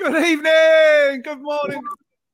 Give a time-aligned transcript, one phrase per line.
[0.00, 1.82] Good evening, good morning,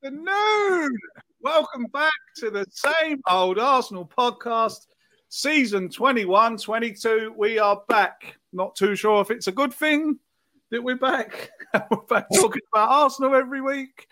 [0.01, 0.97] good noon.
[1.41, 4.87] Welcome back to the same old Arsenal podcast,
[5.27, 7.33] season 21 22.
[7.35, 8.37] We are back.
[8.53, 10.17] Not too sure if it's a good thing
[10.71, 11.49] that we're back.
[11.91, 14.07] we're back talking about Arsenal every week.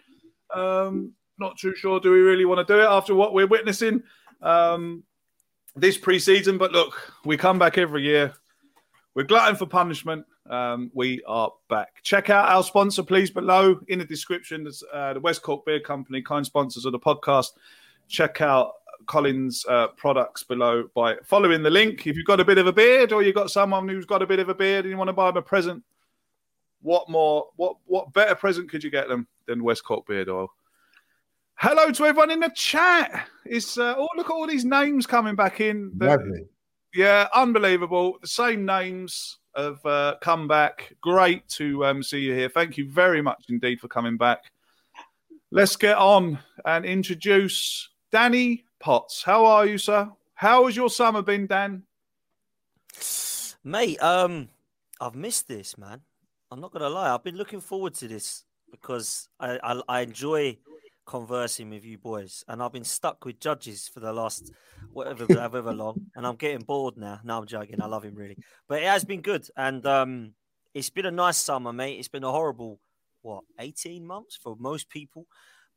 [0.53, 2.01] Um, not too sure.
[2.01, 4.03] Do we really want to do it after what we're witnessing
[4.41, 5.03] um,
[5.77, 6.57] this pre season?
[6.57, 8.33] But look, we come back every year.
[9.13, 10.25] We're glutton for punishment.
[10.49, 12.01] Um, we are back.
[12.03, 14.67] Check out our sponsor, please, below in the description.
[14.93, 17.51] Uh, the West Cork Beard Company, kind sponsors of the podcast.
[18.07, 18.73] Check out
[19.07, 22.05] Collins uh, products below by following the link.
[22.05, 24.27] If you've got a bit of a beard or you've got someone who's got a
[24.27, 25.83] bit of a beard and you want to buy them a present,
[26.81, 30.51] what more, what what better present could you get them than West Cork Beard Oil?
[31.55, 33.27] Hello to everyone in the chat.
[33.45, 35.91] It's uh, oh look at all these names coming back in.
[35.97, 36.45] Lovely.
[36.93, 38.19] Yeah, unbelievable.
[38.21, 40.95] The same names have uh, come back.
[41.01, 42.49] Great to um, see you here.
[42.49, 44.51] Thank you very much indeed for coming back.
[45.51, 49.23] Let's get on and introduce Danny Potts.
[49.23, 50.09] How are you, sir?
[50.33, 51.83] How has your summer been, Dan?
[53.63, 54.49] Mate, um,
[54.99, 56.01] I've missed this, man.
[56.51, 57.13] I'm not gonna lie.
[57.13, 60.57] I've been looking forward to this because I, I, I enjoy
[61.05, 64.51] conversing with you boys, and I've been stuck with judges for the last
[64.91, 67.19] whatever however long, and I'm getting bored now.
[67.23, 67.81] No, I'm joking.
[67.81, 68.37] I love him really,
[68.67, 70.33] but it has been good, and um,
[70.73, 71.99] it's been a nice summer, mate.
[71.99, 72.79] It's been a horrible
[73.21, 75.25] what 18 months for most people,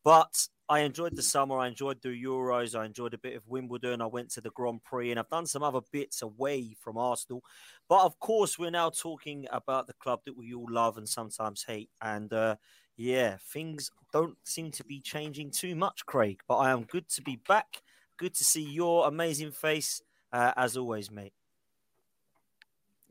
[0.04, 1.58] but I enjoyed the summer.
[1.58, 2.78] I enjoyed the Euros.
[2.78, 4.02] I enjoyed a bit of Wimbledon.
[4.02, 7.42] I went to the Grand Prix, and I've done some other bits away from Arsenal.
[7.88, 11.64] But of course, we're now talking about the club that we all love and sometimes
[11.66, 12.32] hate, and.
[12.32, 12.56] Uh,
[12.98, 16.40] yeah, things don't seem to be changing too much, Craig.
[16.48, 17.80] But I am good to be back.
[18.16, 21.32] Good to see your amazing face, uh, as always, mate.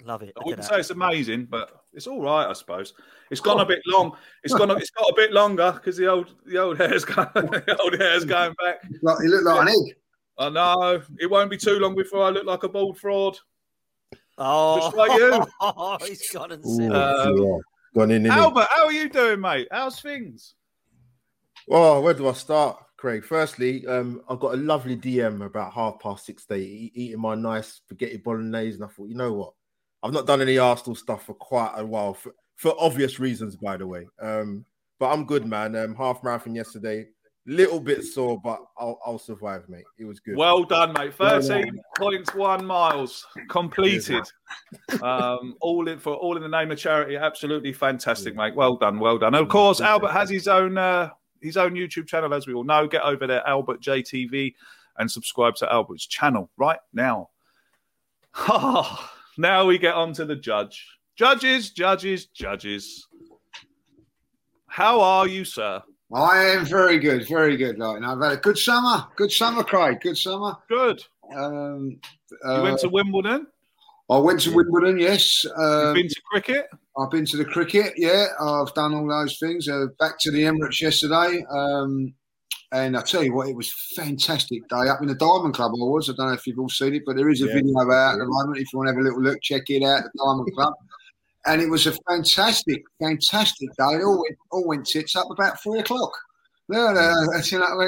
[0.03, 0.33] Love it.
[0.37, 2.93] I wouldn't say it's amazing, but it's all right, I suppose.
[3.31, 4.11] It's gone a bit long.
[4.43, 4.69] It's gone.
[4.71, 7.29] It's got a bit longer because the old the old hair's going.
[7.33, 8.83] the old hair's going back.
[9.01, 9.95] Like, you look like an egg.
[10.37, 11.01] I know.
[11.19, 13.39] It won't be too long before I look like a bald fraud.
[14.37, 15.43] Oh, Just like you.
[15.61, 16.91] oh, he's gone and said.
[16.91, 17.57] Ooh, Um, yeah.
[17.97, 18.27] Gone in?
[18.27, 19.67] Albert, how are you doing, mate?
[19.71, 20.53] How's things?
[21.67, 23.25] Oh, where do I start, Craig?
[23.25, 27.69] Firstly, um, I got a lovely DM about half past six day, eating my nice
[27.69, 29.53] spaghetti bolognese, and I thought, you know what?
[30.03, 33.77] I've not done any Arsenal stuff for quite a while, for, for obvious reasons, by
[33.77, 34.07] the way.
[34.21, 34.63] Um,
[34.99, 35.75] but I'm good, man.
[35.75, 37.07] Um, half marathon yesterday,
[37.47, 39.85] little bit sore, but I'll, I'll survive, mate.
[39.97, 40.35] It was good.
[40.35, 41.17] Well done, mate.
[41.17, 44.23] Well Thirteen point one miles completed.
[45.01, 47.15] um, all in for all in the name of charity.
[47.15, 48.53] Absolutely fantastic, mate.
[48.53, 49.33] Well done, well done.
[49.33, 51.09] And of course, Albert has his own uh,
[51.41, 52.85] his own YouTube channel, as we all know.
[52.87, 54.53] Get over there, Albert JTV,
[54.97, 57.29] and subscribe to Albert's channel right now.
[59.37, 60.85] now we get on to the judge.
[61.15, 63.07] Judges, judges, judges.
[64.67, 65.81] How are you, sir?
[66.13, 67.77] I am very good, very good.
[67.77, 70.55] Like, and I've had a good summer, good summer, Craig, good summer.
[70.69, 71.03] Good.
[71.35, 71.99] Um,
[72.31, 73.47] You uh, went to Wimbledon.
[74.09, 75.43] I went to Wimbledon, yes.
[75.43, 76.67] You've Um, been to cricket.
[76.97, 78.27] I've been to the cricket, yeah.
[78.39, 79.67] I've done all those things.
[79.67, 81.43] Uh, back to the Emirates yesterday.
[81.49, 82.13] Um,
[82.71, 85.71] and I tell you what, it was a fantastic day up in the Diamond Club.
[85.71, 86.09] I was.
[86.09, 87.55] I don't know if you've all seen it, but there is a Yeah.
[87.55, 88.59] video out at the moment.
[88.59, 90.03] If you want to have a little look, check it out.
[90.03, 90.73] The Diamond Club.
[91.47, 93.95] And it was a fantastic, fantastic day.
[93.95, 96.11] It all went, all went tits up about three o'clock.
[96.69, 97.79] No, no, that's, you know,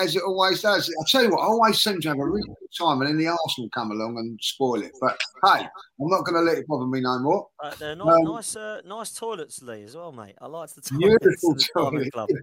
[0.00, 0.88] as it always does.
[0.88, 3.18] I tell you what, I always seem to have a really good time, and then
[3.18, 4.92] the Arsenal come along and spoil it.
[5.02, 7.46] But hey, I'm not going to let it bother me no more.
[7.62, 10.34] Uh, they're ni- Um, nice, uh, nice toilets, Lee, as well, mate.
[10.40, 11.18] I liked the toilets.
[11.20, 12.12] Beautiful the toilet.
[12.12, 12.30] Club.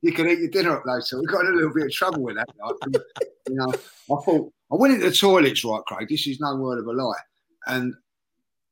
[0.00, 1.20] You can eat your dinner up later.
[1.20, 2.48] We got in a little bit of trouble with that.
[2.60, 3.02] Like,
[3.48, 6.08] you know, I thought I went into the toilets, right, Craig.
[6.08, 7.14] This is no word of a lie,
[7.66, 7.94] and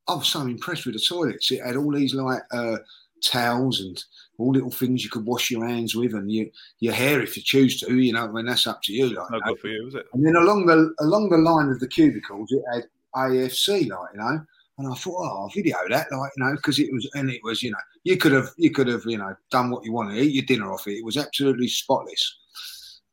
[0.07, 1.51] I was so impressed with the toilets.
[1.51, 2.77] It had all these like uh,
[3.23, 4.03] towels and
[4.37, 6.47] all little things you could wash your hands with, and your
[6.79, 7.95] your hair if you choose to.
[7.95, 9.09] You know, I mean that's up to you.
[9.09, 10.05] Like, No good for you, is it?
[10.13, 12.83] And then along the along the line of the cubicles, it had
[13.15, 14.41] AFC, like you know.
[14.77, 17.41] And I thought, oh, I'll video that, like you know, because it was, and it
[17.43, 20.17] was, you know, you could have, you could have, you know, done what you wanted,
[20.17, 20.93] eat your dinner off it.
[20.93, 22.37] It was absolutely spotless.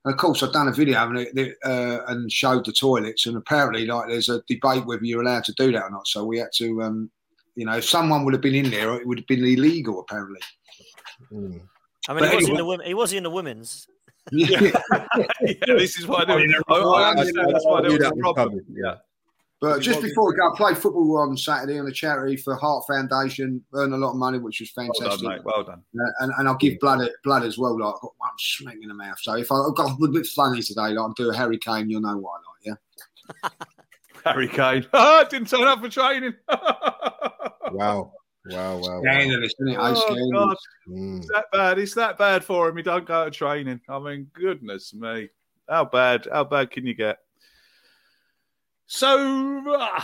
[0.05, 3.37] And of course, I've done a video and, it, uh, and showed the toilets, and
[3.37, 6.07] apparently, like, there's a debate whether you're allowed to do that or not.
[6.07, 7.11] So we had to, um,
[7.57, 10.01] You know, if someone would have been in there, it would have been illegal.
[10.01, 10.41] Apparently.
[11.33, 11.61] Mm.
[12.09, 12.87] I mean, But he was in the women.
[12.87, 13.89] He was in the women's.
[14.31, 14.61] Yeah.
[15.43, 16.63] yeah, this is why I do.
[16.69, 18.61] I, I that's why there was a problem.
[18.71, 18.97] Yeah.
[19.61, 22.85] But just before we go, I played football on Saturday on a charity for Heart
[22.87, 23.65] Foundation.
[23.75, 25.01] Earned a lot of money, which was fantastic.
[25.01, 25.29] Well fantastic.
[25.29, 25.45] done, mate.
[25.45, 25.83] Well done.
[26.01, 27.79] Uh, and, and I'll give blood blood as well.
[27.79, 29.19] Like I've got one smack in the mouth.
[29.21, 31.91] So if I, I've got a bit funny today, like I'm doing a Harry Kane,
[31.91, 32.37] you'll know why.
[32.67, 32.79] Like
[33.43, 33.49] yeah.
[34.25, 34.87] Harry Kane.
[34.93, 36.35] Ah, didn't turn up for training.
[37.71, 38.15] Wow.
[38.47, 38.79] Wow.
[38.79, 38.81] Wow.
[38.81, 39.03] wow.
[39.03, 39.77] Scandalous, isn't it?
[39.79, 40.31] Oh, scandalous.
[40.33, 40.57] God.
[40.89, 41.19] Mm.
[41.19, 41.79] It's that bad.
[41.79, 42.79] It's that bad for him.
[42.79, 43.83] He don't go to training.
[43.91, 45.29] I mean, goodness me.
[45.69, 46.27] How bad?
[46.33, 47.19] How bad can you get?
[48.91, 50.01] So, uh,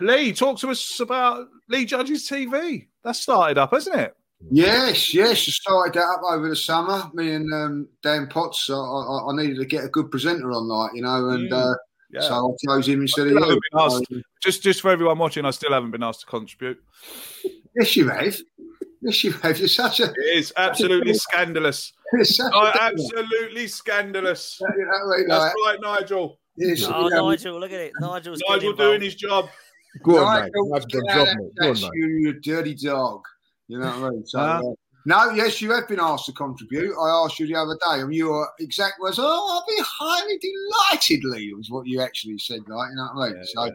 [0.00, 2.86] Lee, talk to us about Lee Judge's TV.
[3.02, 4.16] That started up, hasn't it?
[4.50, 5.38] Yes, yes.
[5.48, 7.10] I started that up over the summer.
[7.12, 8.70] Me and um, Dan Potts.
[8.70, 11.72] I, I, I needed to get a good presenter on, that, you know, and Mm.
[11.72, 11.74] uh,
[12.10, 12.20] Yeah.
[12.20, 13.60] so I chose him instead of you.
[13.74, 14.04] asked.
[14.42, 16.78] Just, just for everyone watching, I still haven't been asked to contribute.
[17.76, 18.38] Yes, you have.
[19.02, 19.58] Yes, you have.
[19.58, 20.04] You're such a.
[20.04, 21.92] It is absolutely scandalous.
[22.80, 24.60] Absolutely scandalous.
[24.60, 25.28] You know what I mean?
[25.28, 26.38] That's right, Nigel.
[26.56, 27.92] Yes, Oh, you Nigel, look at it.
[28.00, 29.02] Nigel's Nigel doing involved.
[29.02, 29.48] his job.
[30.02, 30.52] Go on, mate.
[30.54, 31.54] Nigel, Nice get good out job, of mate.
[31.60, 31.90] Go on, mate.
[31.94, 33.22] You, you dirty dog.
[33.68, 34.26] You know what I mean?
[34.26, 34.62] So, Huh?
[34.64, 34.74] uh,
[35.06, 36.94] no, yes, you have been asked to contribute.
[36.98, 39.18] I asked you the other day, and you were exact words.
[39.20, 41.52] Oh, I'll be highly delighted, Lee.
[41.54, 43.36] Was what you actually said, like you know what I mean?
[43.36, 43.72] Yeah, so, yeah.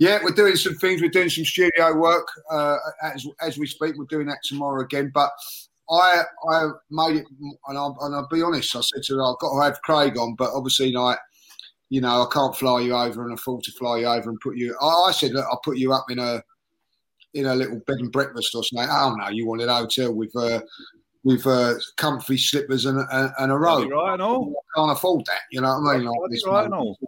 [0.00, 0.18] yeah.
[0.24, 1.00] we're doing some things.
[1.00, 3.94] We're doing some studio work uh, as as we speak.
[3.96, 5.12] We're doing that tomorrow again.
[5.14, 5.30] But
[5.90, 7.26] I I made it,
[7.68, 8.74] and I'll, and I'll be honest.
[8.74, 11.18] I said to her, I've got to have Craig on, but obviously, like
[11.94, 14.56] you know, I can't fly you over and afford to fly you over and put
[14.56, 14.76] you.
[14.80, 16.42] I, I said, look, I'll put you up in a
[17.34, 18.88] in a little bed and breakfast or something.
[18.90, 20.60] Oh no, you want an hotel with uh,
[21.22, 23.92] with uh, comfy slippers and, and, and a robe.
[23.92, 24.52] Right and all.
[24.74, 25.42] I can't afford that.
[25.52, 26.06] You know what I mean?
[26.08, 26.98] Like this right and all.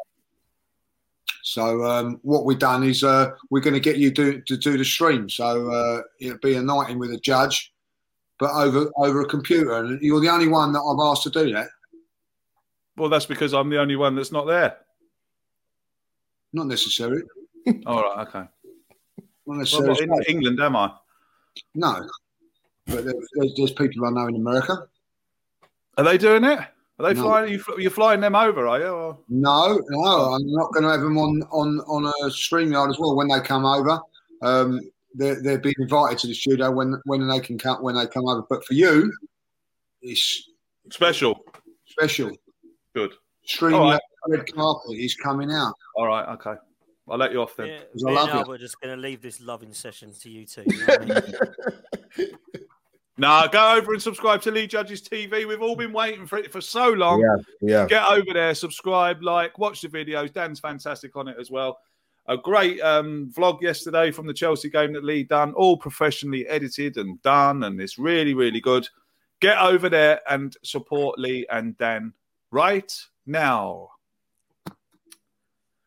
[1.43, 4.79] So um, what we've done is uh, we're going to get you do, to do
[4.79, 5.29] the stream.
[5.29, 7.73] So uh, it'll be a night in with a judge,
[8.39, 9.79] but over over a computer.
[9.79, 11.71] And you're the only one that I've asked to do that.
[12.97, 14.77] Well, that's because I'm the only one that's not there.
[16.53, 17.23] Not necessary.
[17.87, 18.39] All right, okay.
[18.39, 18.49] Not
[19.45, 20.07] Well, necessary.
[20.07, 20.93] not in England, am I?
[21.75, 22.09] no.
[22.87, 24.87] But there- there's, there's people I know in America.
[25.99, 26.59] Are they doing it?
[26.99, 27.23] Are they No.
[27.23, 27.53] flying?
[27.53, 28.87] You, you're flying them over, are you?
[28.87, 30.01] Or- No, no,
[30.35, 33.41] I'm not going to have them on on on a StreamYard as well when they
[33.41, 33.99] come over.
[34.43, 34.81] Um,
[35.15, 38.27] they're they're being invited to the studio when when they can come when they come
[38.29, 38.43] over.
[38.49, 39.13] But for you,
[40.03, 40.49] it's
[40.91, 41.45] Special.
[41.87, 42.31] special.
[42.97, 43.13] Good.
[43.47, 44.01] StreamYard All right.
[44.27, 45.75] red carpet is coming out.
[45.97, 46.55] All right, okay.
[47.07, 47.67] I'll let you off then.
[47.67, 48.45] Yeah, I love and you.
[48.49, 50.65] We're just going to leave this loving session to you two.
[50.67, 52.29] You know what I mean?
[53.19, 55.49] Nah, go over and subscribe to Lee Judges TV.
[55.49, 57.23] We've all been waiting for it for so long.
[57.23, 57.37] Yeah.
[57.63, 57.87] Yeah.
[57.87, 60.35] Get over there, subscribe, like, watch the videos.
[60.35, 61.79] Dan's fantastic on it as well.
[62.29, 66.99] A great um, vlog yesterday from the Chelsea game that Lee done, all professionally edited
[66.99, 68.87] and done, and it's really, really good.
[69.41, 72.13] Get over there and support Lee and Dan
[72.51, 72.93] right
[73.27, 73.89] now.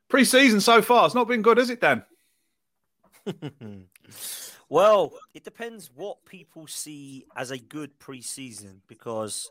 [0.10, 2.04] Pre-season so far, it's not been good, has it, Dan?
[4.70, 9.50] well, it depends what people see as a good preseason because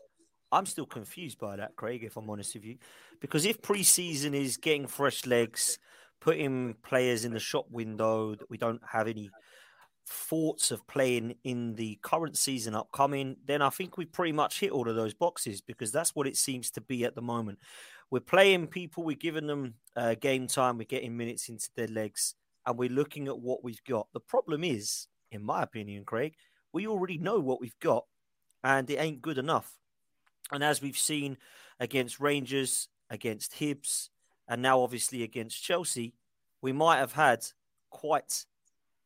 [0.51, 2.77] I'm still confused by that, Craig, if I'm honest with you.
[3.21, 5.79] Because if preseason is getting fresh legs,
[6.19, 9.29] putting players in the shop window that we don't have any
[10.09, 14.71] thoughts of playing in the current season upcoming, then I think we've pretty much hit
[14.71, 17.59] all of those boxes because that's what it seems to be at the moment.
[18.11, 22.33] We're playing people, we're giving them uh, game time, we're getting minutes into their legs,
[22.65, 24.07] and we're looking at what we've got.
[24.13, 26.33] The problem is, in my opinion, Craig,
[26.73, 28.05] we already know what we've got,
[28.63, 29.71] and it ain't good enough.
[30.51, 31.37] And as we've seen
[31.79, 34.09] against Rangers, against Hibs,
[34.47, 36.15] and now obviously against Chelsea,
[36.61, 37.45] we might have had
[37.91, 38.45] quite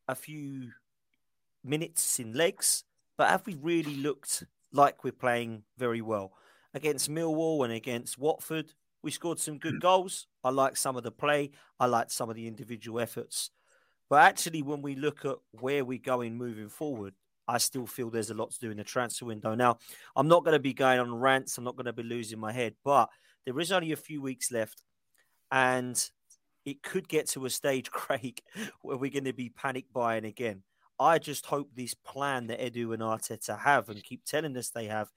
[0.08, 0.72] a few
[1.64, 2.84] minutes in legs,
[3.18, 6.34] but have we really looked like we're playing very well?
[6.74, 9.80] Against Millwall and against Watford, we scored some good hmm.
[9.80, 10.28] goals.
[10.44, 11.52] I like some of the play.
[11.80, 13.52] I like some of the individual efforts.
[14.10, 17.14] But actually, when we look at where we're going moving forward,
[17.48, 19.54] I still feel there's a lot to do in the transfer window.
[19.56, 19.78] Now,
[20.16, 21.58] I'm not going to be going on rants.
[21.58, 23.10] I'm not going to be losing my head, but
[23.46, 24.82] there is only a few weeks left.
[25.52, 26.02] And
[26.66, 28.42] it could get to a stage, Craig,
[28.82, 30.64] where we're going to be panic buying again.
[31.00, 34.86] I just hope this plan that Edu and Arteta have and keep telling us they
[34.86, 35.12] have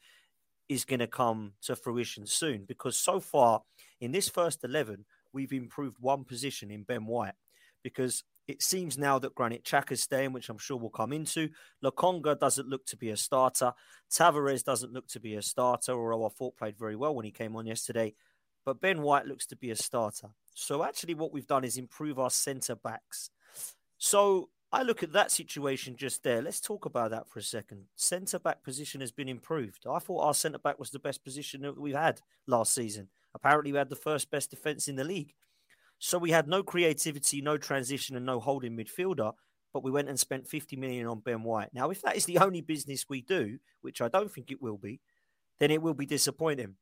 [0.68, 2.64] is going to come to fruition soon.
[2.66, 3.62] Because so far
[4.00, 7.34] in this first 11, we've improved one position in Ben White.
[7.82, 11.50] Because it seems now that Granit Xhaka's staying, which I'm sure we'll come into.
[11.84, 13.72] Lokonga doesn't look to be a starter.
[14.10, 17.32] Tavares doesn't look to be a starter, although I thought played very well when he
[17.32, 18.14] came on yesterday.
[18.64, 20.28] But Ben White looks to be a starter.
[20.54, 23.30] So actually, what we've done is improve our centre backs.
[23.98, 26.42] So I look at that situation just there.
[26.42, 27.84] Let's talk about that for a second.
[27.94, 29.86] Centre back position has been improved.
[29.88, 33.08] I thought our centre back was the best position that we've had last season.
[33.34, 35.34] Apparently, we had the first best defence in the league.
[35.98, 39.32] So we had no creativity, no transition, and no holding midfielder.
[39.72, 41.72] But we went and spent 50 million on Ben White.
[41.72, 44.78] Now, if that is the only business we do, which I don't think it will
[44.78, 45.00] be,
[45.60, 46.74] then it will be disappointing.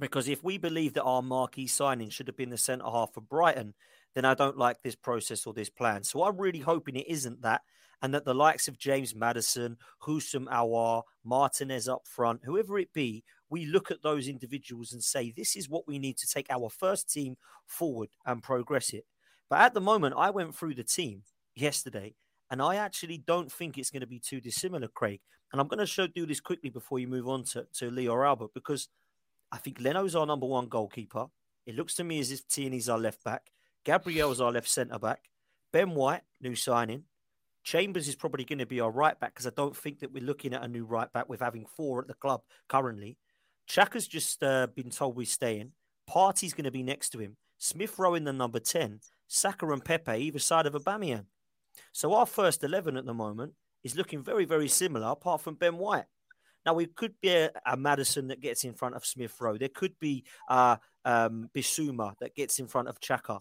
[0.00, 3.20] Because if we believe that our marquee signing should have been the centre half for
[3.20, 3.74] Brighton,
[4.14, 6.04] then I don't like this process or this plan.
[6.04, 7.62] So I'm really hoping it isn't that,
[8.02, 9.76] and that the likes of James Maddison,
[10.06, 15.32] Houssem Aouar, Martinez up front, whoever it be, we look at those individuals and say,
[15.36, 19.04] this is what we need to take our first team forward and progress it.
[19.48, 21.22] But at the moment, I went through the team
[21.54, 22.14] yesterday,
[22.50, 25.20] and I actually don't think it's going to be too dissimilar, Craig.
[25.52, 28.20] And I'm going to show do this quickly before you move on to, to Leo
[28.22, 28.88] Albert, because
[29.52, 31.26] I think Leno's our number one goalkeeper.
[31.66, 33.52] It looks to me as if Tierney's our left back.
[33.84, 35.28] Gabriel's our left centre back.
[35.72, 37.04] Ben White, new signing.
[37.64, 40.22] Chambers is probably going to be our right back because I don't think that we're
[40.22, 43.16] looking at a new right back with having four at the club currently.
[43.68, 45.72] Xhaka's just uh, been told we're staying.
[46.08, 47.36] Partey's going to be next to him.
[47.58, 49.00] Smith Rowe in the number 10.
[49.28, 51.26] Saka and Pepe either side of Aubameyang.
[51.92, 55.78] So our first 11 at the moment is looking very, very similar apart from Ben
[55.78, 56.04] White.
[56.66, 59.58] Now, we could be a, a Maddison that gets in front of Smith Rowe.
[59.58, 63.40] There could be uh, um, Bissouma that gets in front of Xhaka.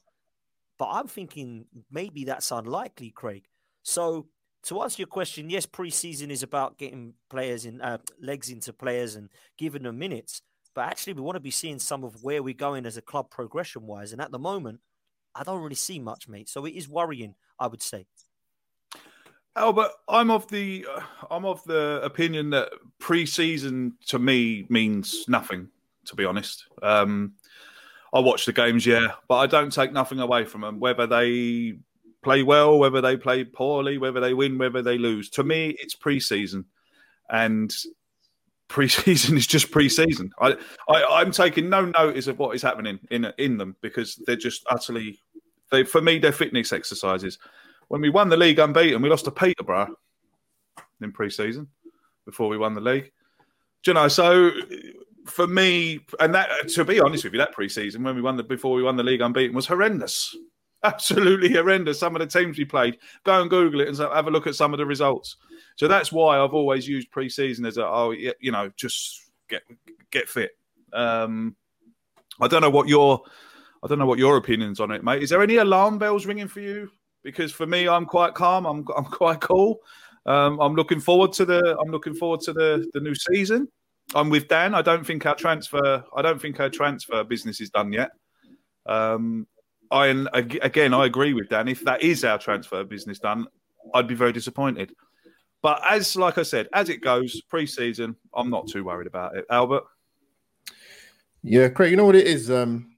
[0.82, 3.44] But I'm thinking maybe that's unlikely, Craig.
[3.84, 4.26] So
[4.64, 9.14] to answer your question, yes, preseason is about getting players in uh, legs into players
[9.14, 10.42] and giving them minutes.
[10.74, 13.30] But actually, we want to be seeing some of where we're going as a club
[13.30, 14.12] progression wise.
[14.12, 14.80] And at the moment,
[15.36, 16.50] I don't really see much, mate.
[16.50, 18.08] So it is worrying, I would say.
[19.56, 20.88] Albert, I'm of the
[21.30, 25.68] I'm of the opinion that pre-season to me means nothing.
[26.06, 27.34] To be honest, um,
[28.14, 30.80] I watch the games, yeah, but I don't take nothing away from them.
[30.80, 31.76] Whether they
[32.24, 35.30] play well, whether they play poorly, whether they win, whether they lose.
[35.32, 36.66] To me, it's preseason,
[37.30, 37.74] and
[38.70, 40.30] preseason is just preseason.
[40.40, 40.58] I,
[40.90, 44.66] I am taking no notice of what is happening in in them because they're just
[44.70, 45.20] utterly.
[45.72, 47.38] They for me, they're fitness exercises.
[47.88, 49.96] When we won the league unbeaten, we lost to Peterborough
[51.02, 51.68] in preseason
[52.26, 53.12] before we won the league.
[53.84, 54.08] Do you know?
[54.08, 54.52] So
[55.26, 58.44] for me, and that to be honest with you, that preseason when we won the
[58.44, 60.36] before we won the league unbeaten was horrendous,
[60.84, 62.00] absolutely horrendous.
[62.00, 64.56] Some of the teams we played, go and Google it and have a look at
[64.56, 65.38] some of the results.
[65.76, 69.64] So that's why I've always used preseason as a oh you know just get
[70.12, 70.52] get fit.
[70.94, 71.56] Um,
[72.40, 73.22] I don't know what your
[73.84, 75.24] I don't know what your opinions on it, mate.
[75.24, 76.92] Is there any alarm bells ringing for you?
[77.24, 78.66] Because for me, I'm quite calm.
[78.66, 79.80] I'm I'm quite cool.
[80.26, 83.68] Um, I'm looking forward to the I'm looking forward to the the new season.
[84.14, 84.76] I'm with Dan.
[84.76, 86.04] I don't think our transfer.
[86.16, 88.12] I don't think our transfer business is done yet.
[88.86, 89.48] Um,
[89.92, 90.08] I
[90.62, 91.68] again, I agree with Dan.
[91.68, 93.48] If that is our transfer business done,
[93.94, 94.94] I'd be very disappointed.
[95.62, 99.46] But as like I said, as it goes, pre-season, I'm not too worried about it.
[99.50, 99.84] Albert.
[101.44, 101.92] Yeah, Craig.
[101.92, 102.50] You know what it is.
[102.50, 102.96] Um,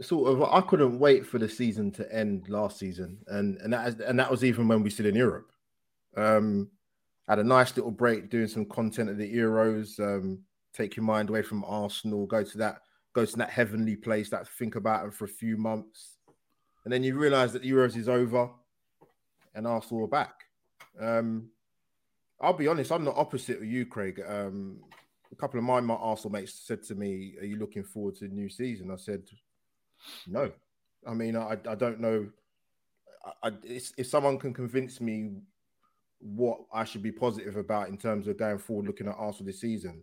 [0.00, 0.42] sort of.
[0.42, 4.30] I couldn't wait for the season to end last season, and and that and that
[4.30, 5.50] was even when we still in Europe.
[6.16, 6.70] Um,
[7.32, 9.98] had a nice little break doing some content at the Euros.
[9.98, 10.40] Um,
[10.74, 12.26] take your mind away from Arsenal.
[12.26, 12.82] Go to that.
[13.14, 14.28] Go to that heavenly place.
[14.28, 16.18] That think about it for a few months,
[16.84, 18.50] and then you realise that the Euros is over,
[19.54, 20.34] and Arsenal are back.
[21.00, 21.48] Um,
[22.38, 22.92] I'll be honest.
[22.92, 24.20] I'm the opposite of you, Craig.
[24.28, 24.80] Um,
[25.32, 28.28] a couple of my, my Arsenal mates said to me, "Are you looking forward to
[28.28, 29.22] the new season?" I said,
[30.26, 30.52] "No."
[31.08, 32.28] I mean, I, I don't know.
[33.42, 35.40] I, I, if someone can convince me
[36.22, 39.60] what I should be positive about in terms of going forward, looking at Arsenal this
[39.60, 40.02] season,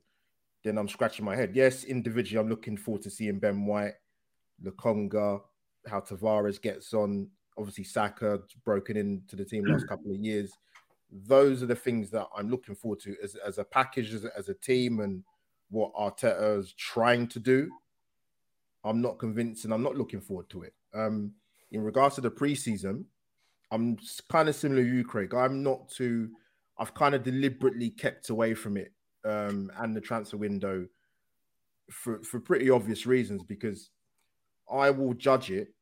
[0.64, 1.56] then I'm scratching my head.
[1.56, 3.94] Yes, individually, I'm looking forward to seeing Ben White,
[4.64, 5.42] Lokonga,
[5.88, 7.30] how Tavares gets on.
[7.58, 10.52] Obviously, Saka broken into the team last couple of years.
[11.26, 14.38] Those are the things that I'm looking forward to as, as a package, as a,
[14.38, 15.24] as a team, and
[15.70, 17.72] what Arteta is trying to do.
[18.84, 20.74] I'm not convinced, and I'm not looking forward to it.
[20.94, 21.34] Um,
[21.72, 23.06] in regards to the preseason,
[23.72, 23.98] I'm
[24.30, 25.34] kind of similar to you, Craig.
[25.34, 26.30] I'm not too.
[26.78, 28.94] I've kind of deliberately kept away from it
[29.26, 30.88] um, and the transfer window
[31.92, 33.90] for for pretty obvious reasons because
[34.72, 35.74] I will judge it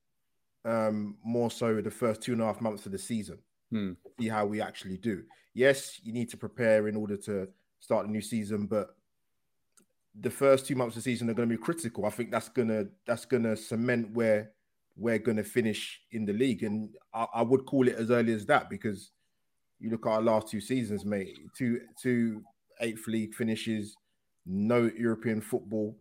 [0.65, 3.39] um, more so the first two and a half months of the season.
[3.72, 3.94] Hmm.
[4.20, 5.24] See how we actually do.
[5.53, 7.48] Yes, you need to prepare in order to
[7.79, 8.96] start a new season, but
[10.20, 12.06] the first two months of the season are going to be critical.
[12.06, 14.51] I think that's gonna that's gonna cement where
[14.98, 16.63] we're going to finish in the league.
[16.63, 19.12] And I, I, would call it as early as that because
[19.80, 22.42] you look at our last two seasons, mate, two two
[22.82, 23.96] eighth league finishes,
[24.46, 25.96] no European football.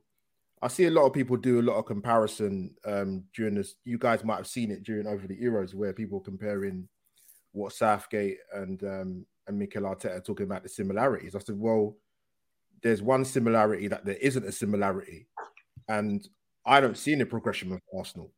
[0.63, 3.75] I see a lot of people do a lot of comparison um, during this.
[3.85, 6.89] You guys might have seen it during over the Euros where people comparing
[7.53, 11.35] what Southgate and um, and Mikel Arteta talking about the similarities.
[11.35, 11.97] I said, well,
[12.83, 15.27] there's one similarity that there isn't a similarity,
[15.89, 16.27] and
[16.65, 18.33] I don't see any progression with Arsenal.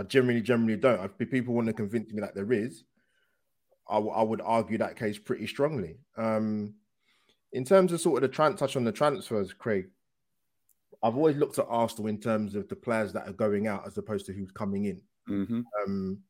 [0.00, 1.10] I generally, generally don't.
[1.18, 2.84] If people want to convince me that there is,
[3.88, 5.98] I, w- I would argue that case pretty strongly.
[6.16, 6.74] Um,
[7.52, 9.90] in terms of sort of the tran- touch on the transfers, Craig,
[11.02, 13.98] I've always looked at Arsenal in terms of the players that are going out as
[13.98, 15.00] opposed to who's coming in.
[15.28, 15.60] Mm-hmm.
[15.84, 16.20] Um,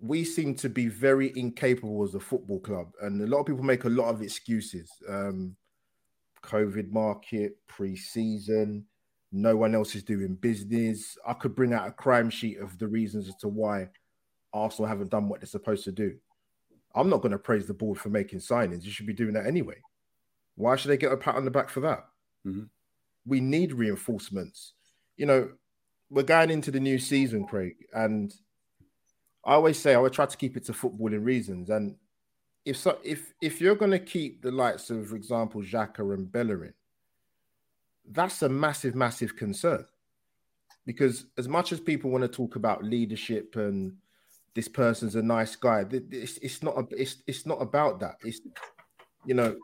[0.00, 3.64] we seem to be very incapable as a football club, and a lot of people
[3.64, 4.88] make a lot of excuses.
[5.08, 5.56] Um,
[6.44, 8.84] COVID market, pre-season,
[9.32, 11.16] no one else is doing business.
[11.26, 13.88] I could bring out a crime sheet of the reasons as to why
[14.52, 16.14] Arsenal haven't done what they're supposed to do.
[16.94, 18.84] I'm not going to praise the board for making signings.
[18.84, 19.80] You should be doing that anyway.
[20.56, 22.04] Why should they get a pat on the back for that?
[22.46, 22.64] Mm-hmm.
[23.24, 24.74] We need reinforcements.
[25.16, 25.50] You know,
[26.10, 28.34] we're going into the new season, Craig, and
[29.44, 31.70] I always say I would try to keep it to footballing reasons.
[31.70, 31.96] And
[32.66, 36.30] if so, if if you're going to keep the likes of, for example, Xhaka and
[36.30, 36.74] Bellerin,
[38.10, 39.84] that's a massive, massive concern.
[40.84, 43.96] Because as much as people want to talk about leadership and
[44.54, 48.16] this person's a nice guy, it's, it's not a, it's it's not about that.
[48.24, 48.40] It's
[49.24, 49.56] you know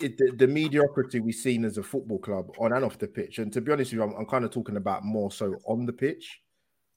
[0.00, 3.38] it, the, the, mediocrity we've seen as a football club on and off the pitch.
[3.38, 5.86] And to be honest with you, I'm, I'm kind of talking about more so on
[5.86, 6.40] the pitch.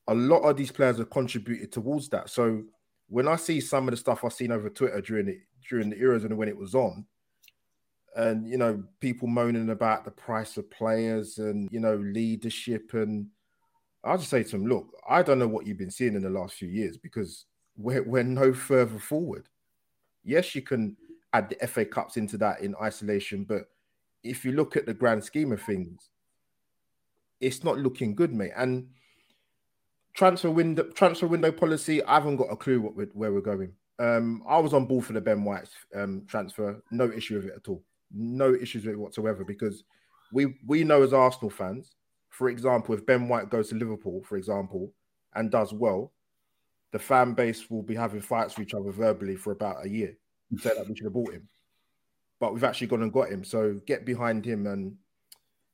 [0.07, 2.29] A lot of these players have contributed towards that.
[2.29, 2.63] So
[3.07, 5.39] when I see some of the stuff I've seen over Twitter during it
[5.69, 7.05] during the Euros and when it was on,
[8.19, 13.27] and you know, people moaning about the price of players and you know, leadership and
[14.03, 16.29] I'll just say to them, look, I don't know what you've been seeing in the
[16.29, 17.45] last few years because
[17.77, 19.47] we're, we're no further forward.
[20.23, 20.95] Yes, you can
[21.33, 23.45] add the FA Cups into that in isolation.
[23.45, 23.69] But
[24.23, 26.09] if you look at the grand scheme of things,
[27.39, 28.51] it's not looking good, mate.
[28.55, 28.89] And
[30.13, 33.73] transfer window transfer window policy, I haven't got a clue what we're, where we're going.
[33.97, 37.53] Um, I was on board for the Ben White um, transfer, no issue with it
[37.55, 39.83] at all, no issues with it whatsoever because
[40.31, 41.95] we we know as Arsenal fans,
[42.29, 44.93] for example, if Ben White goes to Liverpool, for example,
[45.35, 46.11] and does well,
[46.91, 50.15] the fan base will be having fights with each other verbally for about a year
[50.57, 51.47] said that we should have bought him,
[52.39, 53.43] but we've actually gone and got him.
[53.43, 54.95] So get behind him and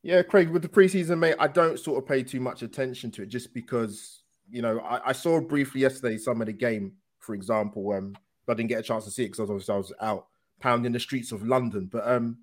[0.04, 3.24] yeah, Craig, with the preseason, mate, I don't sort of pay too much attention to
[3.24, 7.34] it just because you know I, I saw briefly yesterday some of the game, for
[7.34, 7.92] example.
[7.94, 8.16] Um,
[8.48, 10.28] I didn't get a chance to see it because obviously I was out
[10.60, 11.88] pounding the streets of London.
[11.92, 12.40] But um,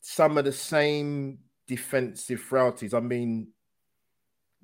[0.00, 2.94] some of the same defensive frailties.
[2.94, 3.48] I mean,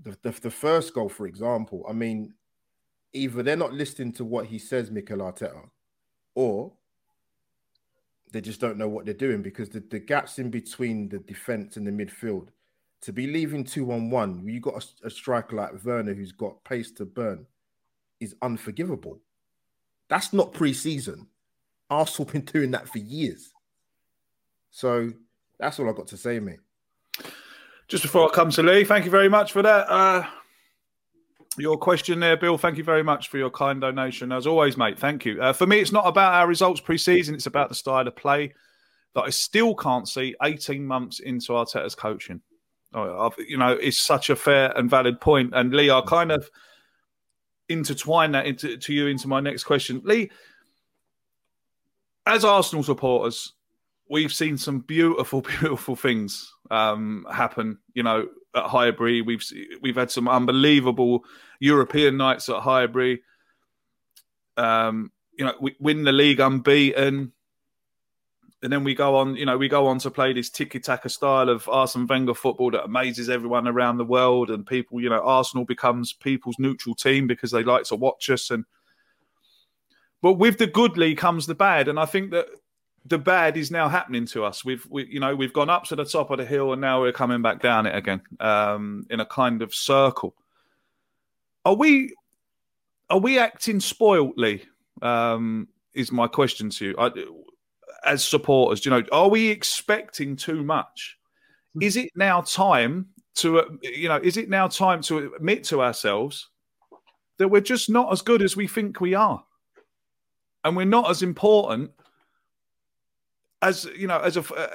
[0.00, 1.84] the, the, the first goal, for example.
[1.88, 2.34] I mean,
[3.12, 5.68] either they're not listening to what he says, Mikel Arteta,
[6.34, 6.72] or
[8.32, 11.76] they just don't know what they're doing because the, the gaps in between the defense
[11.76, 12.48] and the midfield
[13.02, 16.62] to be leaving two on one, you got a, a striker like Werner who's got
[16.64, 17.46] pace to burn,
[18.20, 19.20] is unforgivable.
[20.08, 21.26] That's not pre-season.
[21.92, 23.52] Arsenal been doing that for years.
[24.70, 25.12] So
[25.58, 26.60] that's all I've got to say, mate.
[27.88, 29.90] Just before I come to Lee, thank you very much for that.
[29.90, 30.24] Uh,
[31.58, 32.56] your question there, Bill.
[32.56, 34.32] Thank you very much for your kind donation.
[34.32, 35.40] As always, mate, thank you.
[35.42, 38.54] Uh, for me, it's not about our results pre-season; it's about the style of play
[39.14, 42.40] that I still can't see 18 months into Arteta's coaching.
[42.94, 45.52] Oh, you know, it's such a fair and valid point.
[45.54, 46.48] And Lee, I'll kind of
[47.68, 50.30] intertwine that into to you into my next question, Lee.
[52.26, 53.52] As Arsenal supporters,
[54.08, 57.78] we've seen some beautiful, beautiful things um, happen.
[57.94, 59.22] You know, at Highbury.
[59.22, 59.44] We've
[59.80, 61.24] we've had some unbelievable
[61.60, 63.22] European nights at Highbury.
[64.56, 67.32] Um, you know, we win the league unbeaten,
[68.62, 69.36] and then we go on.
[69.36, 72.70] You know, we go on to play this tiki taka style of Arsene Wenger football
[72.72, 75.00] that amazes everyone around the world, and people.
[75.00, 78.64] You know, Arsenal becomes people's neutral team because they like to watch us and.
[80.22, 82.46] But with the goodly comes the bad, and I think that
[83.04, 84.64] the bad is now happening to us.
[84.64, 87.00] We've, we, you know, we've gone up to the top of the hill and now
[87.00, 90.36] we're coming back down it again um, in a kind of circle.
[91.64, 92.14] Are we,
[93.10, 94.62] are we acting spoiltly?
[95.00, 96.94] Um, is my question to you.
[96.96, 97.10] I,
[98.04, 101.18] as supporters, you know, are we expecting too much?
[101.80, 103.06] Is it now time
[103.36, 106.50] to, you know, is it now time to admit to ourselves
[107.38, 109.42] that we're just not as good as we think we are,
[110.64, 111.90] and we're not as important
[113.62, 114.68] as you know, as a uh,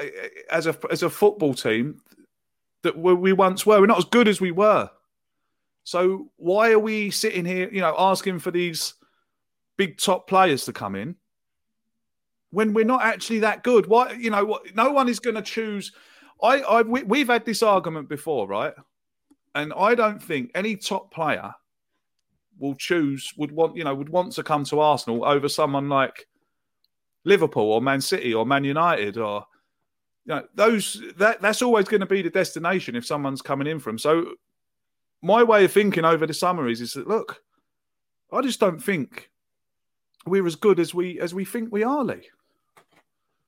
[0.49, 2.01] as a as a football team
[2.83, 3.79] that we once were.
[3.79, 4.89] We're not as good as we were.
[5.83, 8.93] So why are we sitting here, you know, asking for these
[9.77, 11.15] big top players to come in
[12.49, 13.87] when we're not actually that good?
[13.87, 14.75] Why, you know, what?
[14.75, 15.91] No one is going to choose.
[16.41, 18.73] I, I, we, we've had this argument before, right?
[19.55, 21.53] And I don't think any top player
[22.59, 26.27] will choose would want you know would want to come to Arsenal over someone like
[27.23, 29.45] Liverpool or Man City or Man United or
[30.25, 33.79] you know those that that's always going to be the destination if someone's coming in
[33.79, 33.97] from.
[33.97, 34.33] So
[35.21, 37.41] my way of thinking over the summer is is that look,
[38.31, 39.29] I just don't think
[40.25, 42.29] we're as good as we as we think we are, Lee.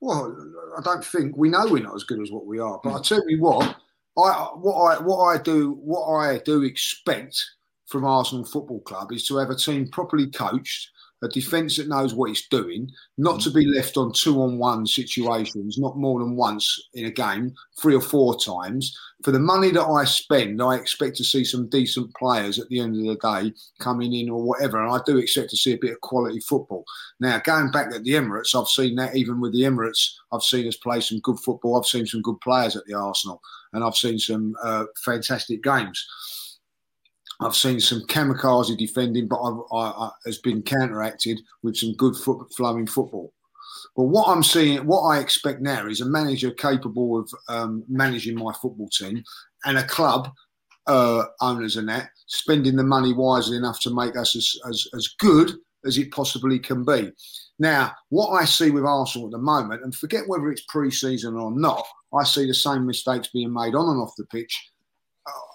[0.02, 0.34] Well,
[0.78, 2.80] I don't think we know we're not as good as what we are.
[2.84, 2.98] But hmm.
[2.98, 3.76] I tell you what,
[4.17, 7.43] I what I what I do what I do expect
[7.89, 12.13] from Arsenal Football Club is to have a team properly coached, a defence that knows
[12.13, 16.36] what it's doing, not to be left on two on one situations, not more than
[16.36, 18.97] once in a game, three or four times.
[19.23, 22.80] For the money that I spend, I expect to see some decent players at the
[22.80, 24.82] end of the day coming in or whatever.
[24.82, 26.86] And I do expect to see a bit of quality football.
[27.19, 30.67] Now, going back at the Emirates, I've seen that even with the Emirates, I've seen
[30.67, 31.78] us play some good football.
[31.78, 33.41] I've seen some good players at the Arsenal,
[33.73, 36.08] and I've seen some uh, fantastic games.
[37.41, 42.15] I've seen some kamikaze defending, but I've, I, I, has been counteracted with some good
[42.15, 43.34] foot, flowing football.
[43.95, 48.36] But what I'm seeing, what I expect now is a manager capable of um, managing
[48.36, 49.23] my football team
[49.65, 50.30] and a club
[50.88, 55.08] uh, owners and that spending the money wisely enough to make us as, as, as
[55.19, 55.52] good
[55.86, 57.12] as it possibly can be.
[57.60, 61.52] Now, what I see with Arsenal at the moment, and forget whether it's pre-season or
[61.52, 61.86] not,
[62.17, 64.71] I see the same mistakes being made on and off the pitch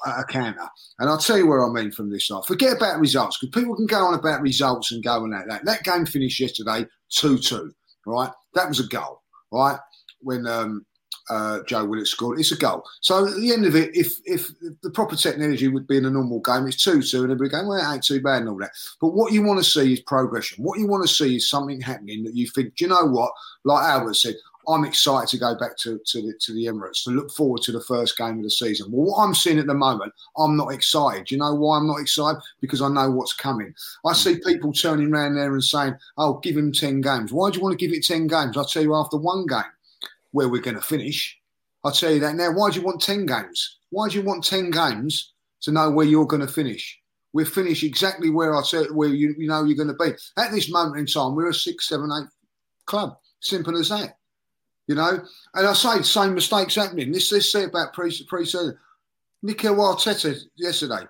[0.07, 0.69] a counter.
[0.99, 2.45] And I'll tell you where I mean from this side.
[2.47, 5.49] Forget about results because people can go on about results and go on that.
[5.49, 7.73] That, that game finished yesterday 2 2,
[8.07, 8.31] right?
[8.55, 9.79] That was a goal, right?
[10.21, 10.85] When um,
[11.31, 12.85] uh, Joe Willock scored, it's a goal.
[13.01, 14.49] So at the end of it, if if
[14.83, 17.69] the proper technology would be in a normal game, it's 2 2, and everybody going,
[17.69, 18.73] well, it ain't too bad and all that.
[19.01, 20.63] But what you want to see is progression.
[20.63, 23.33] What you want to see is something happening that you think, do you know what?
[23.65, 24.35] Like Albert said,
[24.68, 27.72] I'm excited to go back to, to, the, to the Emirates to look forward to
[27.72, 28.90] the first game of the season.
[28.90, 31.27] Well, what I'm seeing at the moment, I'm not excited.
[31.27, 32.40] Do you know why I'm not excited?
[32.61, 33.74] Because I know what's coming.
[34.05, 34.14] I hmm.
[34.14, 37.33] see people turning around there and saying, oh, give him 10 games.
[37.33, 38.57] Why do you want to give it 10 games?
[38.57, 39.62] I'll tell you after one game
[40.33, 41.38] where we're going to finish.
[41.85, 42.50] I'll tell you that now.
[42.53, 43.79] Why do you want 10 games?
[43.90, 46.98] Why do you want 10 games to know where you're going to finish?
[47.33, 50.12] We'll finish exactly where I said where you, you know you're going to be.
[50.37, 52.29] At this moment in time, we're a six, seven, eight
[52.87, 53.18] club.
[53.40, 54.16] Simple as that.
[54.87, 55.18] You know,
[55.55, 57.11] and I say same mistakes happening.
[57.11, 58.79] This this say about pre pre-season.
[59.42, 61.07] Mikel Arteta yesterday.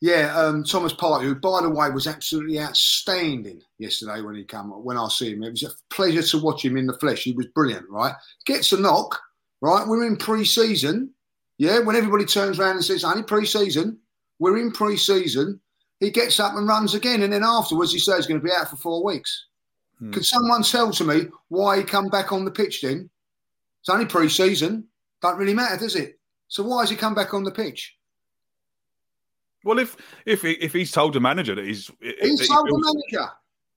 [0.00, 4.68] Yeah, um, Thomas Partey, who by the way was absolutely outstanding yesterday when he came
[4.70, 5.42] when I see him.
[5.42, 7.22] It was a pleasure to watch him in the flesh.
[7.22, 8.14] He was brilliant, right?
[8.44, 9.18] Gets a knock,
[9.62, 9.86] right?
[9.86, 11.10] We're in pre-season.
[11.56, 13.98] Yeah, when everybody turns around and says only pre-season,
[14.38, 15.60] we're in pre-season.
[16.00, 18.52] He gets up and runs again, and then afterwards he says he's going to be
[18.52, 19.46] out for four weeks.
[19.98, 20.12] Hmm.
[20.12, 23.08] Could someone tell to me why he come back on the pitch then?
[23.80, 24.84] It's only pre-season.
[25.20, 26.18] Don't really matter, does it?
[26.48, 27.96] So why has he come back on the pitch?
[29.64, 32.72] Well, if if he, if he's told the manager that he's he's that told he
[32.72, 32.82] feels...
[32.82, 33.32] the manager,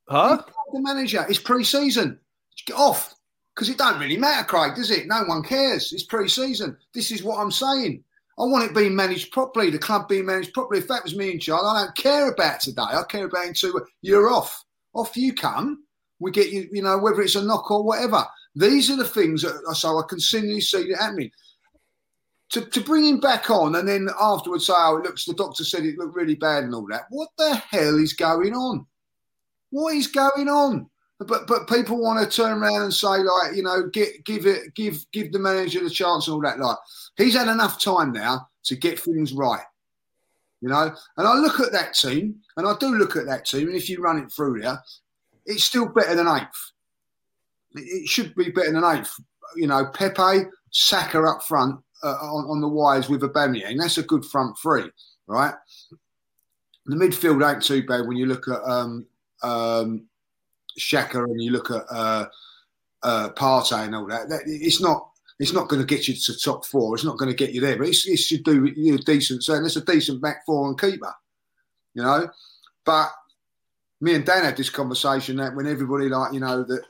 [0.10, 0.42] huh?
[0.74, 2.20] the manager, it's pre-season.
[2.66, 3.16] Get off
[3.56, 5.08] because it don't really matter, Craig, does it?
[5.08, 5.94] No one cares.
[5.94, 6.78] It's pre-season.
[6.94, 8.04] This is what I'm saying.
[8.40, 9.70] I want it being managed properly.
[9.70, 10.80] The club being managed properly.
[10.80, 12.82] If that was me and charge, I don't care about today.
[12.82, 13.80] I care about in two.
[14.02, 14.64] You're off.
[14.94, 15.84] Off you come
[16.20, 18.26] we get you, you know, whether it's a knock or whatever.
[18.56, 21.32] These are the things that I so I continually see it happening.
[22.52, 25.66] To, to bring him back on and then afterwards say, oh, it looks, the doctor
[25.66, 27.04] said it looked really bad and all that.
[27.10, 28.86] What the hell is going on?
[29.70, 30.90] What is going on?
[31.20, 34.76] But but people want to turn around and say like you know get give it
[34.76, 36.78] give give the manager the chance and all that like
[37.16, 39.64] he's had enough time now to get things right
[40.62, 43.68] you know and I look at that team and I do look at that team
[43.68, 44.80] and if you run it through there
[45.48, 46.72] it's still better than eighth.
[47.74, 49.14] It should be better than eighth.
[49.56, 53.80] You know, Pepe, Saka up front uh, on, on, the wires with Aubameyang.
[53.80, 54.90] That's a good front three,
[55.26, 55.54] right?
[56.86, 59.06] The midfield ain't too bad when you look at um,
[59.42, 60.08] um,
[60.80, 62.26] Xhaka and you look at uh,
[63.04, 64.30] uh, Partey and all that.
[64.30, 66.96] that it's not it's not going to get you to top four.
[66.96, 69.44] It's not going to get you there, but it's, it should do you decent.
[69.44, 71.14] So it's a decent back four and keeper,
[71.94, 72.28] you know.
[72.86, 73.12] But
[74.02, 76.84] me and Dan had this conversation that when everybody like you know that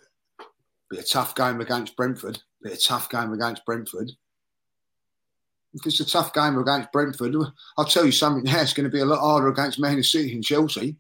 [0.90, 4.12] be a tough game against Brentford, be a tough game against Brentford.
[5.74, 7.36] If it's a tough game against Brentford,
[7.78, 8.62] I'll tell you something now.
[8.62, 10.96] It's going to be a lot harder against Man City and Chelsea.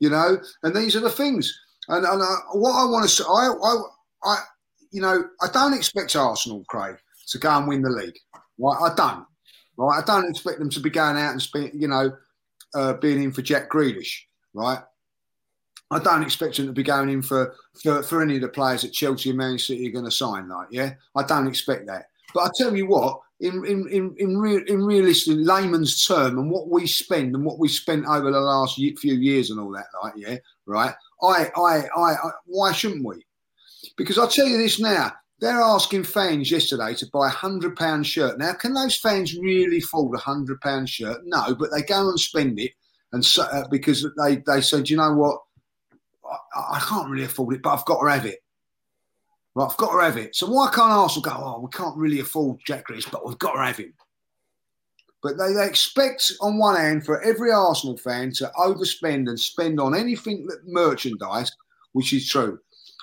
[0.00, 1.56] You know, and these are the things.
[1.88, 3.82] And, and uh, what I want to say, I, I,
[4.24, 4.36] I,
[4.90, 6.96] you know, I don't expect Arsenal, Craig,
[7.28, 8.18] to go and win the league.
[8.58, 9.26] Right, I don't.
[9.76, 12.12] Right, I don't expect them to be going out and spend, you know,
[12.74, 14.22] uh, being in for Jack Grealish.
[14.54, 14.78] Right,
[15.92, 18.82] I don't expect him to be going in for, for, for any of the players
[18.82, 20.48] that Chelsea and Man City are going to sign.
[20.48, 22.06] Like, yeah, I don't expect that.
[22.34, 26.50] But I tell you what, in in in in, real, in realistic layman's term and
[26.50, 29.86] what we spend and what we spent over the last few years and all that,
[30.02, 30.94] like yeah, right.
[31.22, 33.24] I, I, I, I why shouldn't we?
[33.96, 35.12] Because I'll tell you this now.
[35.40, 38.38] They're asking fans yesterday to buy a hundred pound shirt.
[38.38, 41.20] Now, can those fans really afford a hundred pound shirt?
[41.24, 42.70] No, but they go and spend it,
[43.12, 45.40] and so, uh, because they they said, you know what,
[46.54, 48.38] I, can't really afford it, but I've got to have it.
[49.54, 50.34] Right, I've got to have it.
[50.34, 51.32] So why can't Arsenal go?
[51.34, 53.92] Oh, we can't really afford Jack Grealish, but we've got to have him.
[55.22, 59.78] But they, they expect on one hand for every Arsenal fan to overspend and spend
[59.78, 61.52] on anything that merchandise,
[61.92, 62.58] which is true,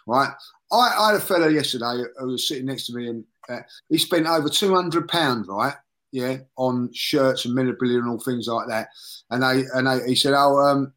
[0.05, 0.31] right?
[0.71, 3.97] I, I had a fellow yesterday who was sitting next to me, and uh, he
[3.97, 5.75] spent over two hundred pounds, right?
[6.11, 8.89] Yeah, on shirts and memorabilia and all things like that.
[9.29, 10.93] And they and they, he said, "Oh, um,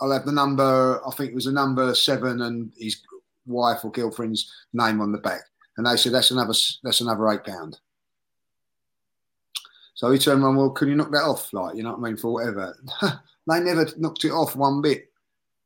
[0.00, 1.00] I'll have the number.
[1.06, 3.00] I think it was a number seven, and his
[3.46, 5.42] wife or girlfriend's name on the back."
[5.76, 6.54] And they said, "That's another.
[6.82, 7.78] That's another eight pound."
[10.00, 11.52] So he turned around, well, can you knock that off?
[11.52, 12.16] Like, you know what I mean?
[12.16, 12.74] For whatever.
[13.02, 15.12] they never knocked it off one bit.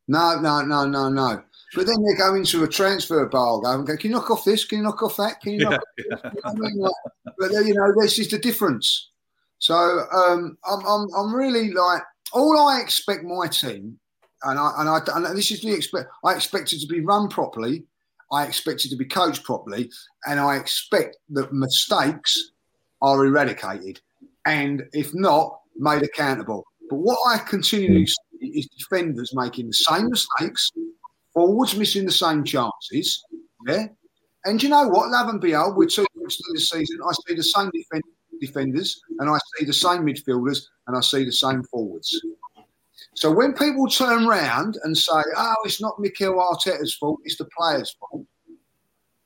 [0.08, 1.40] No, no, no, no, no.
[1.72, 4.64] But then they go into a transfer bar and go, can you knock off this?
[4.64, 5.40] Can you knock off that?
[5.40, 6.04] Can you knock yeah.
[6.08, 6.78] You know I mean?
[6.78, 6.92] like,
[7.38, 9.10] but, you know, this is the difference.
[9.60, 14.00] So um, I'm, I'm, I'm really like, all I expect my team,
[14.44, 17.28] and I, and I, and this is the expect, I expect it to be run
[17.28, 17.84] properly.
[18.32, 19.90] I expect it to be coached properly.
[20.26, 22.52] And I expect that mistakes
[23.02, 24.00] are eradicated
[24.46, 26.64] and if not, made accountable.
[26.90, 30.70] But what I continually see is defenders making the same mistakes,
[31.32, 33.24] forwards missing the same chances.
[33.66, 33.86] Yeah.
[34.44, 35.10] And you know what?
[35.10, 36.98] Love and behold, we're two weeks into the season.
[37.06, 38.04] I see the same defend-
[38.40, 42.20] defenders and I see the same midfielders and I see the same forwards.
[43.14, 47.46] So when people turn around and say, oh, it's not Mikel Arteta's fault, it's the
[47.56, 48.26] players' fault,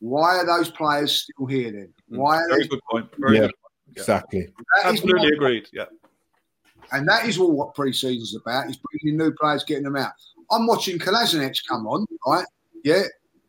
[0.01, 1.93] why are those players still here then?
[2.09, 3.09] Why are Very they good point.
[3.19, 3.41] Very Yeah.
[3.47, 3.53] good.
[3.97, 4.41] Exactly.
[4.43, 5.69] That is Absolutely what- agreed.
[5.73, 5.85] Yeah.
[6.93, 10.13] And that is all what pre-season is about: is bringing new players, getting them out.
[10.51, 12.47] I'm watching Kolasinac come on, right?
[12.85, 13.03] Yeah,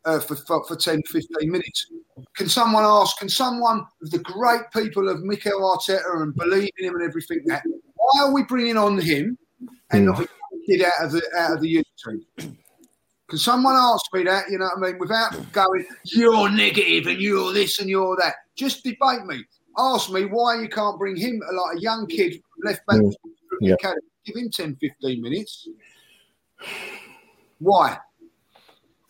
[0.06, 1.88] uh, for, for for 10, 15 minutes.
[2.36, 3.18] Can someone ask?
[3.20, 7.42] Can someone of the great people of Mikel Arteta and believe in him and everything
[7.46, 7.64] that?
[7.96, 9.38] Why are we bringing on him
[9.92, 10.28] and not a
[10.66, 12.26] kid out of the out of the youth team?
[12.38, 14.50] Can someone ask me that?
[14.50, 15.00] You know what I mean?
[15.00, 18.36] Without going, you're negative and you're this and you're that.
[18.56, 19.44] Just debate me.
[19.78, 23.14] Ask me why you can't bring him, like a young kid, left back, Mm.
[23.62, 23.74] Yeah.
[23.76, 25.68] academy, give him 10, 15 minutes.
[27.60, 28.00] Why?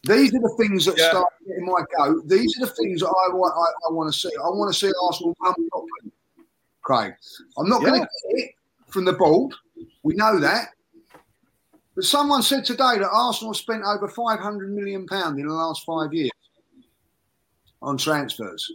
[0.03, 1.09] These are the things that Yeah.
[1.09, 2.21] start getting my go.
[2.25, 3.53] These are the things that I want.
[3.55, 4.31] I, I want to see.
[4.35, 6.11] I want to see Arsenal run properly.
[6.81, 7.13] Craig,
[7.57, 8.09] I'm not going to get
[8.45, 8.51] it
[8.89, 9.53] from the board.
[10.09, 10.69] We know that.
[11.93, 16.11] But someone said today that Arsenal spent over 500 million pound in the last five
[16.11, 16.31] years
[17.83, 18.71] on transfers.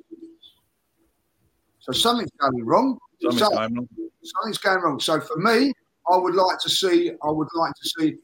[1.80, 2.98] So something's going wrong.
[3.20, 3.88] Something's So- going on.
[4.22, 5.00] something's going wrong.
[5.00, 5.72] So for me,
[6.08, 7.10] I would like to see.
[7.10, 8.14] I would like to see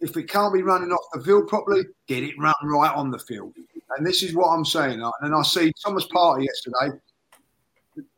[0.00, 3.18] if it can't be running off the field properly, get it run right on the
[3.18, 3.52] field.
[3.96, 5.02] And this is what I'm saying.
[5.22, 6.96] And I see Thomas Partey yesterday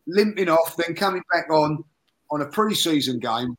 [0.06, 1.82] limping off, then coming back on
[2.30, 3.56] on a pre-season game,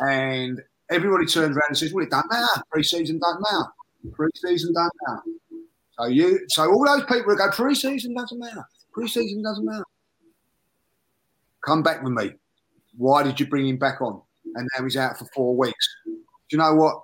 [0.00, 2.62] and everybody turns around and says, "Well, it don't matter.
[2.70, 3.70] Pre-season don't matter.
[4.12, 5.22] Pre-season don't matter."
[5.98, 8.66] So you, so all those people who go pre-season doesn't matter.
[8.92, 9.84] Pre-season doesn't matter.
[11.64, 12.32] Come back with me.
[12.96, 14.20] Why did you bring him back on?
[14.54, 15.88] And now he's out for four weeks.
[16.04, 16.12] Do
[16.50, 17.02] you know what?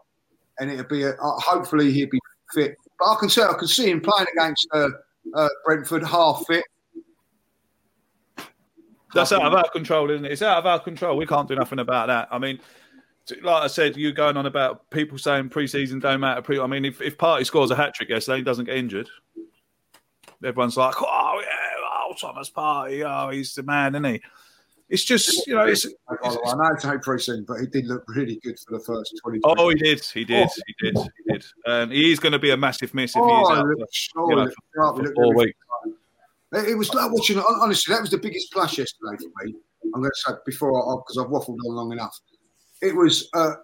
[0.58, 2.20] And it'll be a, uh, hopefully he'll be
[2.52, 2.76] fit.
[2.98, 4.88] But I can see I can see him playing against uh,
[5.34, 6.64] uh, Brentford half fit.
[9.14, 10.32] That's out of our control, isn't it?
[10.32, 11.16] It's out of our control.
[11.16, 12.28] We can't do nothing about that.
[12.30, 12.60] I mean,
[13.42, 16.42] like I said, you going on about people saying pre-season don't matter.
[16.42, 19.08] Pre- I mean, if, if Partey scores a hat trick yesterday, he doesn't get injured.
[20.44, 24.22] Everyone's like, oh yeah, oh Thomas Partey, oh he's the man, isn't he?
[24.88, 28.04] It's just you know, it's, the I know it's only pre-season, but he did look
[28.08, 30.62] really good for the first 20 oh he did, he did, oh.
[30.66, 33.30] he did, he did, and he is going to be a massive miss if he
[33.30, 35.58] is Oh, out for, sure, you know, he looked for four weeks.
[36.52, 37.38] It it was like watching.
[37.38, 39.54] Honestly, that was the biggest flash yesterday for me.
[39.94, 42.18] I'm going to say before because I've waffled on long enough.
[42.80, 43.28] It was.
[43.34, 43.54] Uh,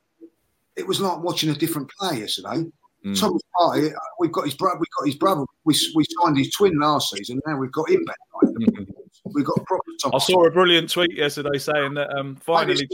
[0.77, 2.65] it was like watching a different player yesterday.
[3.05, 3.19] Mm.
[3.19, 4.79] Thomas Partey, we've got his brother.
[4.79, 5.45] We got his brother.
[5.65, 7.41] We, we signed his twin last season.
[7.47, 8.17] Now we've got him back.
[8.43, 8.55] Right?
[9.27, 9.35] Mhm.
[9.35, 9.83] We've got proper
[10.15, 12.89] I saw a brilliant tweet yesterday saying that um, finally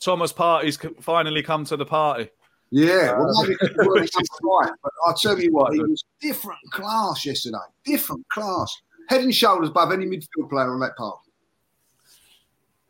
[0.00, 2.30] Thomas Partey's c- finally come to the party.
[2.70, 6.58] Yeah, well, Uh, maybe it could right, but I'll tell you what, he was different
[6.70, 7.58] class yesterday.
[7.84, 8.74] Different class,
[9.08, 11.18] head and shoulders above any midfield player on that part.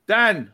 [0.07, 0.53] Dan,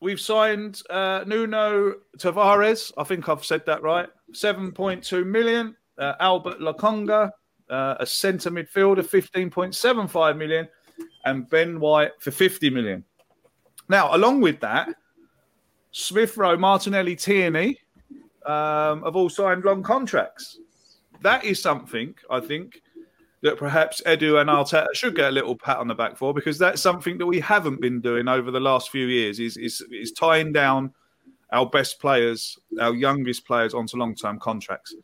[0.00, 2.92] we've signed uh, Nuno Tavares.
[2.96, 4.08] I think I've said that right.
[4.32, 5.76] 7.2 million.
[5.96, 7.30] Uh, Albert Lokonga,
[7.70, 10.68] uh, a centre midfielder, 15.75 million.
[11.24, 13.04] and Ben White for 50 million.
[13.88, 14.88] Now, along with that,
[15.90, 17.78] Smith Rowe, Martinelli, Tierney
[18.46, 20.58] um, have all signed long contracts.
[21.22, 22.82] That is something I think
[23.42, 26.58] that perhaps Edu and Arteta should get a little pat on the back for because
[26.58, 30.12] that's something that we haven't been doing over the last few years is is, is
[30.12, 30.92] tying down
[31.52, 34.94] our best players, our youngest players onto long term contracts.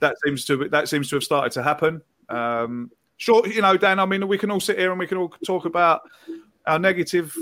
[0.00, 2.02] That seems to that seems to have started to happen.
[2.28, 3.98] Um, sure, you know, Dan.
[3.98, 6.02] I mean, we can all sit here and we can all talk about
[6.66, 7.34] how negative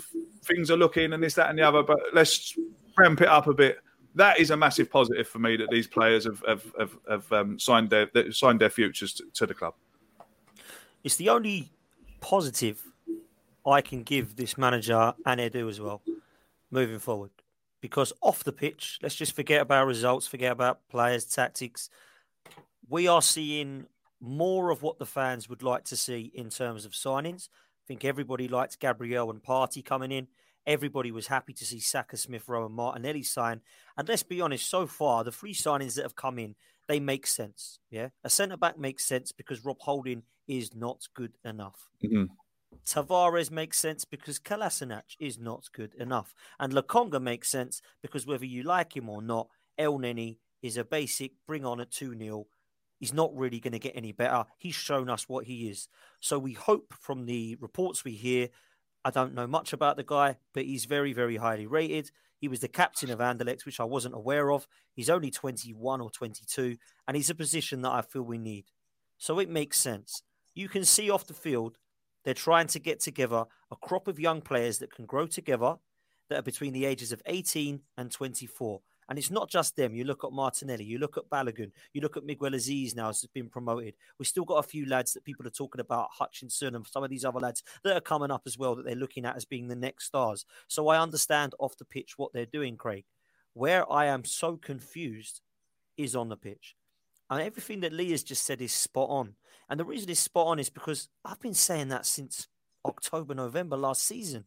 [0.44, 1.82] things are looking and this, that, and the other.
[1.82, 2.56] But let's
[2.96, 3.78] ramp it up a bit.
[4.14, 7.58] That is a massive positive for me that these players have have, have, have um,
[7.58, 9.74] signed their signed their futures to, to the club.
[11.04, 11.70] It's the only
[12.20, 12.82] positive
[13.66, 16.02] I can give this manager and Edu as well
[16.70, 17.30] moving forward.
[17.82, 21.90] Because off the pitch, let's just forget about results, forget about players, tactics.
[22.88, 23.86] We are seeing
[24.20, 27.48] more of what the fans would like to see in terms of signings.
[27.52, 30.28] I think everybody liked Gabriel and Partey coming in.
[30.66, 33.60] Everybody was happy to see Saka, Smith Rowe, and Martinelli sign.
[33.98, 36.54] And let's be honest, so far, the three signings that have come in,
[36.88, 37.78] they make sense.
[37.90, 38.08] Yeah.
[38.24, 41.88] A centre back makes sense because Rob Holding is not good enough.
[42.04, 42.24] Mm-hmm.
[42.86, 46.34] Tavares makes sense because Kolasinac is not good enough.
[46.58, 51.32] And Lokonga makes sense because whether you like him or not, Elneny is a basic
[51.46, 52.46] bring on a 2 0
[53.00, 54.44] He's not really going to get any better.
[54.56, 55.88] He's shown us what he is.
[56.20, 58.48] So we hope from the reports we hear.
[59.04, 62.10] I don't know much about the guy, but he's very, very highly rated.
[62.38, 64.66] He was the captain of Anderlecht, which I wasn't aware of.
[64.94, 66.76] He's only 21 or 22,
[67.06, 68.66] and he's a position that I feel we need.
[69.18, 70.22] So it makes sense.
[70.54, 71.78] You can see off the field,
[72.24, 75.76] they're trying to get together a crop of young players that can grow together
[76.30, 78.80] that are between the ages of 18 and 24.
[79.08, 79.94] And it's not just them.
[79.94, 83.26] You look at Martinelli, you look at Balogun, you look at Miguel Azeez now has
[83.34, 83.94] been promoted.
[84.18, 87.10] We've still got a few lads that people are talking about, Hutchinson and some of
[87.10, 89.68] these other lads that are coming up as well that they're looking at as being
[89.68, 90.46] the next stars.
[90.68, 93.04] So I understand off the pitch what they're doing, Craig.
[93.52, 95.42] Where I am so confused
[95.98, 96.74] is on the pitch.
[97.30, 99.34] And everything that Lee has just said is spot on.
[99.68, 102.48] And the reason it's spot on is because I've been saying that since
[102.84, 104.44] October, November last season.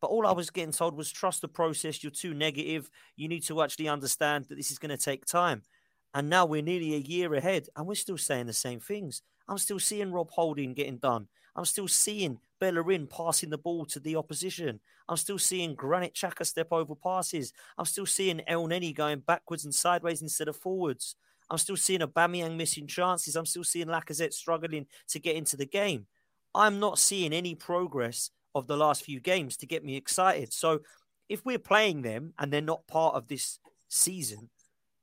[0.00, 2.02] But all I was getting told was trust the process.
[2.02, 2.90] You're too negative.
[3.16, 5.62] You need to actually understand that this is going to take time.
[6.14, 9.22] And now we're nearly a year ahead and we're still saying the same things.
[9.48, 11.28] I'm still seeing Rob Holding getting done.
[11.54, 14.80] I'm still seeing Bellerin passing the ball to the opposition.
[15.08, 17.52] I'm still seeing Granit Xhaka step over passes.
[17.78, 21.16] I'm still seeing Elneny going backwards and sideways instead of forwards.
[21.50, 23.36] I'm still seeing Aubameyang missing chances.
[23.36, 26.06] I'm still seeing Lacazette struggling to get into the game.
[26.54, 30.52] I'm not seeing any progress of the last few games to get me excited.
[30.52, 30.80] So
[31.28, 34.50] if we're playing them and they're not part of this season,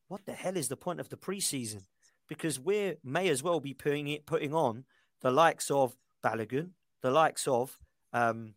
[0.07, 1.83] what the hell is the point of the preseason?
[2.27, 4.85] Because we may as well be putting it putting on
[5.21, 7.77] the likes of Balogun, the likes of
[8.11, 8.55] um,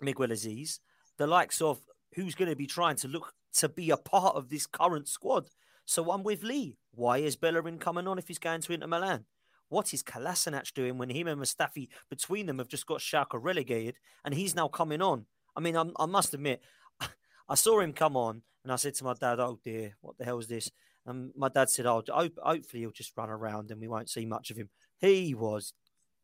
[0.00, 0.80] Miguel Azeez,
[1.16, 1.80] the likes of
[2.14, 5.48] who's going to be trying to look to be a part of this current squad.
[5.84, 6.78] So I'm with Lee.
[6.92, 9.24] Why is Bellerin coming on if he's going to Inter Milan?
[9.68, 13.96] What is Kolasinac doing when him and Mustafi between them have just got Schalke relegated
[14.24, 15.26] and he's now coming on?
[15.56, 16.62] I mean, I'm, i must admit,
[17.48, 20.24] I saw him come on and I said to my dad, "Oh dear, what the
[20.24, 20.70] hell is this?"
[21.06, 24.50] And my dad said, "Oh, hopefully he'll just run around and we won't see much
[24.50, 25.72] of him." He was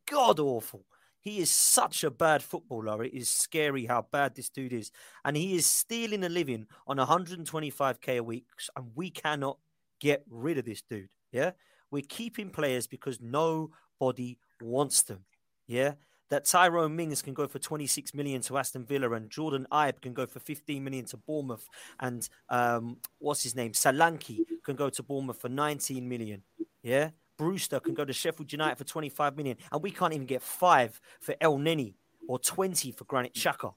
[0.09, 0.85] god awful.
[1.23, 3.05] He is such a bad footballer.
[3.05, 4.91] It is scary how bad this dude is.
[5.25, 8.47] And he is stealing a living on 125k a week.
[8.75, 9.59] And we cannot
[10.01, 11.11] get rid of this dude.
[11.31, 11.53] Yeah.
[11.91, 15.25] We're keeping players because nobody wants them.
[15.67, 15.95] Yeah.
[16.31, 20.15] That Tyrone Mings can go for 26 million to Aston Villa and Jordan Ibe can
[20.15, 21.69] go for 15 million to Bournemouth.
[21.99, 23.73] And um, what's his name?
[23.73, 26.43] Solanke can go to Bournemouth for 19 million.
[26.83, 27.11] Yeah.
[27.41, 29.57] Brewster can go to Sheffield United for 25 million.
[29.73, 31.95] And we can't even get five for Elneny
[32.29, 33.73] or 20 for Granit Xhaka.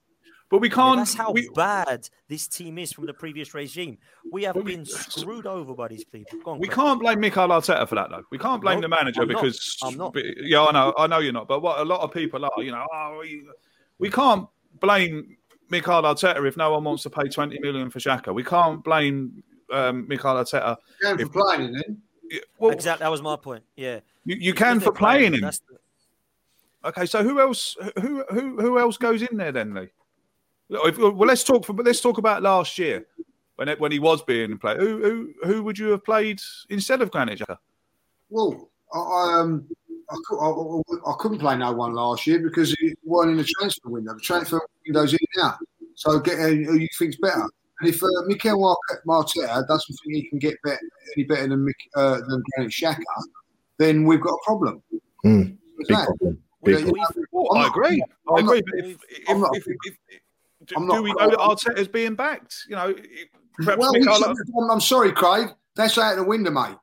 [0.50, 0.98] But we can't.
[0.98, 3.96] that's how we, bad this team is from the previous regime.
[4.30, 6.38] We have been we, screwed over by these people.
[6.44, 8.22] On, we can't blame Mikel Arteta for that, though.
[8.30, 9.78] We can't blame the manager I'm because.
[9.82, 9.92] Not.
[9.92, 10.16] I'm not.
[10.42, 10.94] Yeah, I know.
[10.98, 11.48] I know you're not.
[11.48, 13.46] But what a lot of people are, you know, oh, we,
[13.98, 14.46] we can't
[14.78, 15.38] blame
[15.70, 18.34] Mikel Arteta if no one wants to pay 20 million for Xhaka.
[18.34, 20.76] We can't blame um, Mikel Arteta.
[21.00, 22.02] Going for playing then.
[22.58, 23.04] Well, exactly.
[23.04, 23.64] That was my point.
[23.76, 24.00] Yeah.
[24.24, 25.50] You, you can for playing, playing him.
[26.82, 26.88] The...
[26.88, 27.76] Okay, so who else?
[28.00, 29.88] Who who who else goes in there then, Lee?
[30.68, 31.64] Well, let's talk.
[31.64, 33.06] For, let's talk about last year
[33.56, 34.78] when it, when he was being played.
[34.78, 37.58] Who who who would you have played instead of Granit Xhaka?
[38.30, 39.66] Well, I, um,
[40.10, 43.90] I, I, I, couldn't play no one last year because he weren't in the transfer
[43.90, 44.14] window.
[44.14, 45.56] The transfer window's in now,
[45.94, 47.46] so get who you think's better.
[47.80, 50.78] And if uh, Mikel Arteta doesn't think he can get better,
[51.16, 51.66] any better than
[51.96, 53.02] uh, than Granit Xhaka,
[53.78, 54.82] then we've got a problem.
[55.26, 56.38] Mm, big problem.
[56.62, 57.24] Big problem.
[57.32, 58.02] Well, I'm I not- agree.
[58.02, 58.62] I I'm not- agree.
[58.70, 59.96] But if, if, I'm not- if, if,
[60.66, 62.54] do, do we know that Arteta's being backed?
[62.68, 62.94] You know,
[63.56, 65.48] perhaps Well, Mikel- we I'm, I'm sorry, Craig.
[65.76, 66.76] That's out the window, mate.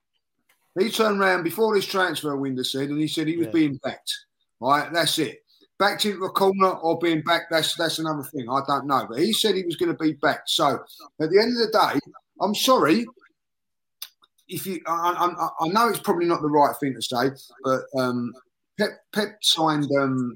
[0.79, 3.53] He turned around before this transfer window said, and he said he was Yeah.
[3.53, 4.13] being backed.
[4.59, 5.43] Right, that's it.
[5.81, 8.47] Backed into a corner or being back, that's that's another thing.
[8.47, 9.07] I don't know.
[9.09, 10.41] But he said he was going to be back.
[10.45, 10.75] So
[11.19, 11.99] at the end of the day,
[12.39, 13.07] I'm sorry.
[14.47, 17.31] If you, I, I, I know it's probably not the right thing to say,
[17.63, 18.31] but um,
[18.77, 20.35] Pep, Pep signed um,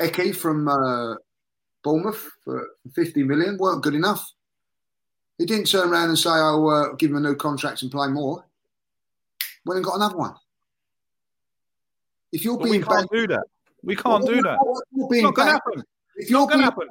[0.00, 1.14] Aké from uh,
[1.84, 2.66] Bournemouth for
[2.96, 3.56] 50 million.
[3.56, 4.28] weren't good enough.
[5.38, 8.08] He didn't turn around and say, "Oh, uh, give him a new contract and play
[8.08, 8.44] more."
[9.64, 10.34] Went and got another one.
[12.32, 13.44] If you're but we being can't backed, do that.
[13.82, 14.58] We can't do that.
[14.92, 15.84] It's not going to happen.
[16.16, 16.88] if you're not gonna happen.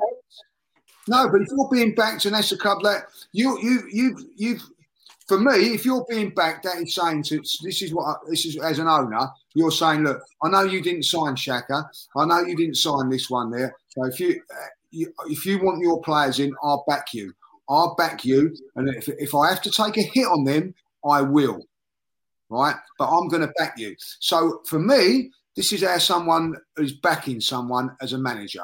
[1.07, 4.59] no, but if you're being backed and that's a club that you you you you
[5.27, 8.45] for me, if you're being backed, that is saying to this is what I, this
[8.45, 11.85] is as an owner, you're saying, look, I know you didn't sign Xhaka,
[12.15, 13.75] I know you didn't sign this one there.
[13.89, 17.33] So if you, uh, you if you want your players in, I'll back you.
[17.69, 20.73] I'll back you, and if if I have to take a hit on them,
[21.05, 21.61] I will.
[22.49, 23.93] Right, but I'm going to back you.
[23.99, 28.63] So for me, this is how someone is backing someone as a manager.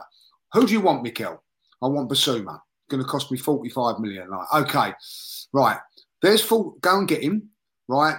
[0.54, 1.44] Who do you want, Mikel?
[1.82, 2.60] I want Bissouma.
[2.88, 4.30] Going to cost me 45 million.
[4.30, 4.94] Like, okay,
[5.52, 5.80] right.
[6.22, 6.78] There's full.
[6.82, 7.50] Go and get him.
[7.88, 8.18] Right.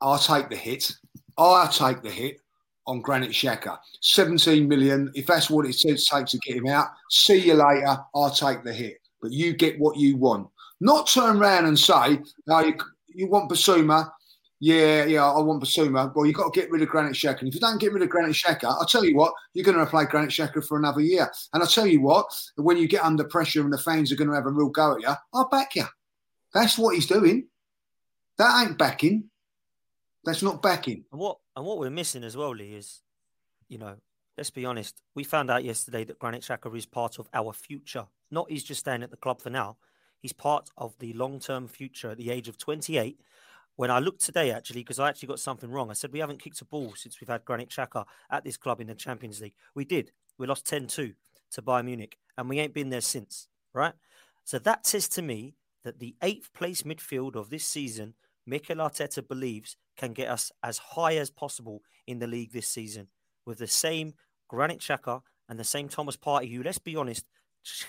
[0.00, 0.92] I'll take the hit.
[1.38, 2.40] I'll take the hit
[2.88, 3.78] on Granit Xhaka.
[4.02, 5.12] 17 million.
[5.14, 6.88] If that's what it says, takes to get him out.
[7.10, 7.98] See you later.
[8.16, 8.96] I'll take the hit.
[9.22, 10.48] But you get what you want.
[10.80, 12.74] Not turn around and say, "No, you,
[13.06, 14.10] you want Bissouma."
[14.60, 16.06] Yeah, yeah, I want Bissouma.
[16.06, 17.40] Uh, well, you've got to get rid of Granit Xhaka.
[17.40, 19.78] And if you don't get rid of Granit Xhaka, I'll tell you what, you're going
[19.78, 21.30] to play Granit Xhaka for another year.
[21.52, 24.28] And I'll tell you what, when you get under pressure and the fans are going
[24.28, 25.84] to have a real go at you, I'll back you.
[26.52, 27.46] That's what he's doing.
[28.38, 29.30] That ain't backing.
[30.24, 31.04] That's not backing.
[31.12, 33.02] And what and what we're missing as well, Lee, is
[33.68, 33.96] you know,
[34.36, 35.00] let's be honest.
[35.14, 38.06] We found out yesterday that Granit Xhaka is part of our future.
[38.30, 39.76] Not he's just staying at the club for now.
[40.20, 43.20] He's part of the long-term future at the age of 28.
[43.78, 46.42] When I looked today, actually, because I actually got something wrong, I said we haven't
[46.42, 49.54] kicked a ball since we've had Granit Xhaka at this club in the Champions League.
[49.76, 50.10] We did.
[50.36, 51.14] We lost 10-2
[51.52, 53.92] to Bayern Munich, and we ain't been there since, right?
[54.42, 55.54] So that says to me
[55.84, 58.14] that the eighth place midfield of this season,
[58.46, 63.06] Mikel Arteta believes can get us as high as possible in the league this season
[63.46, 64.14] with the same
[64.48, 67.26] Granit Xhaka and the same Thomas Partey, who, let's be honest,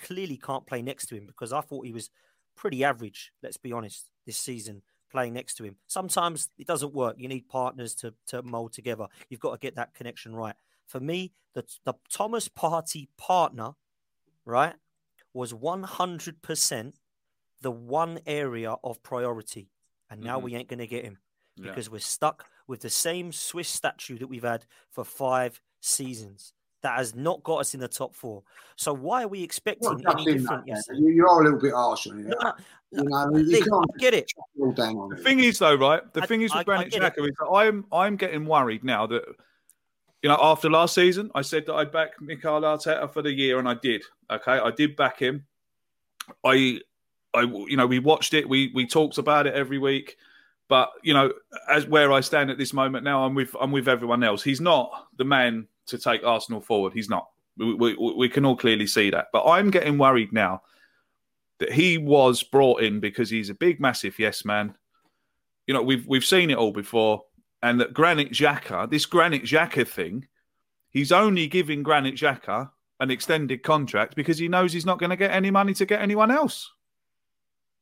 [0.04, 2.12] clearly can't play next to him because I thought he was
[2.56, 5.76] pretty average, let's be honest, this season playing next to him.
[5.88, 7.16] Sometimes it doesn't work.
[7.18, 9.08] You need partners to, to mold together.
[9.30, 10.56] You've got to get that connection right.
[10.88, 13.72] For me, the, the Thomas Partey partner,
[14.46, 14.76] right,
[15.34, 16.94] was 100%
[17.62, 19.70] the one area of priority.
[20.10, 20.44] And now Mhm.
[20.44, 21.20] we ain't going to get him
[21.56, 21.70] Yeah.
[21.70, 26.54] because we're stuck with the same Swiss statue that we've had for five seasons.
[26.82, 28.44] That has not got us in the top four.
[28.78, 30.66] So why are we expecting Well, any different?
[30.66, 31.00] that, yesterday?
[31.02, 32.28] you, you are a little bit harsh on it.
[32.28, 32.54] No, no,
[32.92, 34.32] You know, Lee, you can't I get it.
[34.60, 35.24] all down on The it.
[35.24, 36.02] thing is, though, right?
[36.14, 37.02] The I- thing is with I Granit get.
[37.02, 39.24] Xhaka is that I'm I'm getting worried now that
[40.22, 43.60] you know after last season I said that I'd back Mikel Arteta for the year,
[43.60, 44.04] and I did.
[44.32, 45.46] Okay, I did back him.
[46.46, 46.80] I,
[47.34, 48.48] I, you know, we watched it.
[48.48, 50.16] We we talked about it every week.
[50.70, 51.34] But you know,
[51.68, 54.44] as where I stand at this moment now, I'm with I'm with everyone else.
[54.44, 56.94] He's not the man to take Arsenal forward.
[56.94, 57.28] He's not.
[57.58, 59.28] We, we, we can all clearly see that.
[59.34, 60.62] But I'm getting worried now
[61.60, 64.76] that he was brought in because he's a big, massive yes man.
[65.68, 67.24] You know, we've we've seen it all before,
[67.62, 70.28] and that Granit Xhaka, this Granit Xhaka thing,
[70.90, 75.16] he's only giving Granit Xhaka an extended contract because he knows he's not going to
[75.16, 76.72] get any money to get anyone else.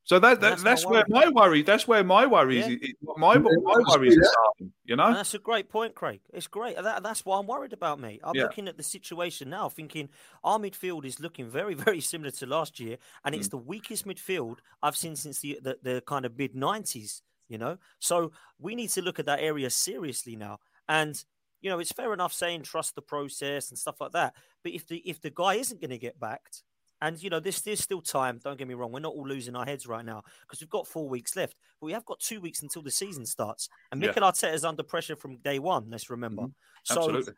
[0.07, 1.25] So that, that that's that's, my where worry.
[1.25, 1.61] my worry.
[1.63, 2.67] That's where my worry Yeah.
[2.67, 2.81] is.
[2.81, 3.51] is- My my
[3.89, 4.71] worry is starting.
[4.85, 5.07] You know.
[5.07, 6.21] And that's a great point, Craig.
[6.33, 6.81] It's great.
[6.81, 8.19] That, that's why I'm worried about, me.
[8.23, 8.43] I'm Yeah.
[8.43, 10.07] looking at the situation now, thinking
[10.45, 13.39] our midfield is looking very, very similar to last year, and Mm.
[13.39, 17.21] it's the weakest midfield I've seen since the the, the kind of mid '90s.
[17.49, 20.59] You know, so we need to look at that area seriously now.
[20.87, 21.21] And
[21.59, 24.35] you know, it's fair enough saying trust the process and stuff like that.
[24.63, 26.63] But if the if the guy isn't going to get backed,
[27.01, 28.39] and you know, there's there's still time.
[28.43, 28.91] Don't get me wrong.
[28.91, 31.85] We're not all losing our heads right now because we've got four weeks left, but
[31.85, 33.69] we have got two weeks until the season starts.
[33.91, 34.07] And Yeah.
[34.09, 35.89] Mikel Arteta is under pressure from day one.
[35.89, 36.43] Let's remember.
[36.43, 36.53] Mhm.
[36.83, 37.33] So Absolutely.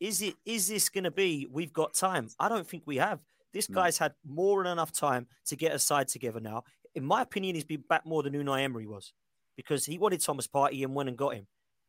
[0.00, 1.46] is it is this going to be?
[1.50, 2.28] We've got time.
[2.38, 3.20] I don't think we have.
[3.52, 6.64] This guy's had more than enough time to get a side together now.
[6.94, 9.12] In my opinion, he's been back more than Unai Emery was
[9.56, 11.46] because he wanted Thomas Partey and went and got him.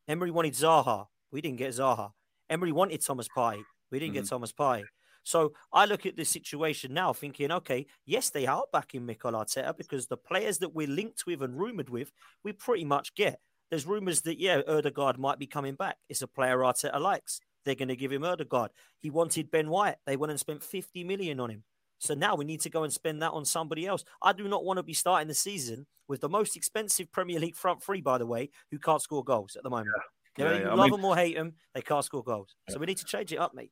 [0.07, 1.07] Emery wanted Zaha.
[1.31, 2.13] We didn't get Zaha.
[2.49, 3.63] Emery wanted Thomas Partey.
[3.91, 4.85] We didn't get Thomas Partey.
[5.29, 9.77] So I look at this situation now thinking, okay, yes, they are backing Mikel Arteta
[9.77, 12.11] because the players that we're linked with and rumoured with,
[12.43, 13.39] we pretty much get.
[13.69, 15.97] There's rumours that, yeah, Ødegaard might be coming back.
[16.09, 17.41] It's a player Arteta likes.
[17.63, 18.69] they're going to give him Ødegaard.
[18.97, 19.97] He wanted Ben White.
[20.07, 21.63] They went and spent 50 million on him.
[21.99, 24.03] So now we need to go and spend that on somebody else.
[24.23, 27.55] I do not want to be starting the season with the most expensive Premier League
[27.55, 29.89] front three, by the way, who can't score goals at the moment.
[29.95, 30.43] Yeah.
[30.43, 30.73] You, know, yeah, yeah.
[30.73, 32.55] love I mean, them or hate them, they can't score goals.
[32.69, 33.71] So we need to change it up, mate.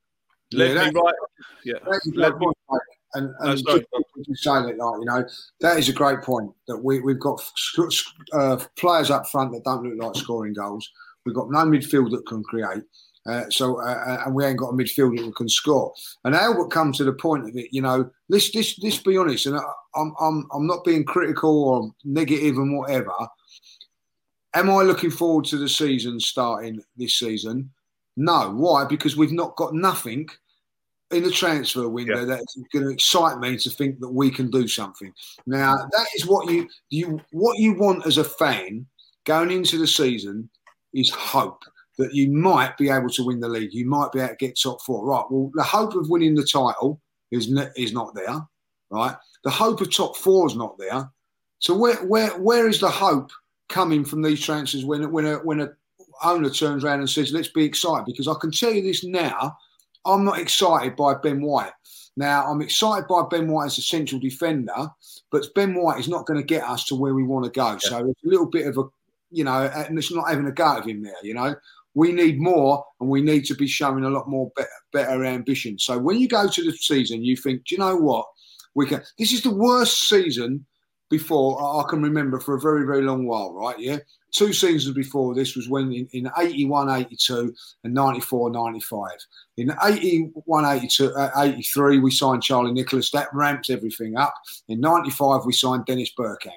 [0.54, 1.16] Let yeah, me right.
[1.66, 1.74] Yeah.
[2.16, 2.48] Let me,
[3.14, 3.80] and, and no,
[4.26, 5.26] just, saying it like you know
[5.62, 7.41] that is a great point that we we've got
[8.34, 10.89] uh, players up front that don't look like scoring goals.
[11.26, 12.84] We've got no midfield that can create.
[13.28, 15.93] Uh, so uh, uh, and we ain't got a midfielder that can score.
[16.24, 18.10] And Albert come to the point of it, you know.
[18.30, 19.60] Let's this this be honest, and
[19.95, 23.14] I'm I'm I'm not being critical or negative and whatever.
[24.54, 27.72] Am I looking forward to the season starting this season?
[28.18, 28.51] No.
[28.51, 28.84] Why?
[28.84, 30.28] Because we've not got nothing
[31.11, 32.26] in the transfer window yeah.
[32.26, 35.13] that's going to excite me to think that we can do something.
[35.45, 38.86] Now that is what you you what you want as a fan
[39.24, 40.49] going into the season
[40.93, 41.63] is hope
[41.97, 43.74] that you might be able to win the league.
[43.74, 45.05] You might be able to get top four.
[45.05, 45.24] Right.
[45.30, 47.01] Well, the hope of winning the title
[47.32, 48.41] is n- is not there.
[48.89, 49.15] Right.
[49.43, 51.09] The hope of top four is not there.
[51.59, 53.32] So where where where is the hope
[53.70, 55.70] coming from these transfers when when a when a
[56.24, 58.05] owner turns around and says, "Let's be excited"?
[58.05, 59.57] Because I can tell you this now,
[60.05, 61.72] I'm not excited by Ben White.
[62.15, 64.89] Now I'm excited by Ben White as a central defender,
[65.32, 67.72] but Ben White is not going to get us to where we want to go.
[67.72, 67.78] Yeah.
[67.78, 68.84] So it's a little bit of a,
[69.30, 71.13] you know, and it's not having a go at him there.
[71.22, 71.55] You know,
[71.93, 75.78] we need more, and we need to be showing a lot more better, better ambition.
[75.78, 78.26] So when you go to the season, you think, do you know what?
[78.74, 79.03] We can.
[79.20, 80.65] This is the worst season
[81.10, 83.80] before I can remember for a very, very long while, right?
[83.80, 83.97] Yeah.
[84.34, 87.53] Two seasons before this was when in, in 81, 82
[87.86, 89.12] and 94, 95.
[89.55, 93.10] In 81, 82, uh, 83, we signed Charlie Nicholas.
[93.12, 94.34] That ramped everything up.
[94.68, 96.51] In 95, we signed Dennis Bergkamp,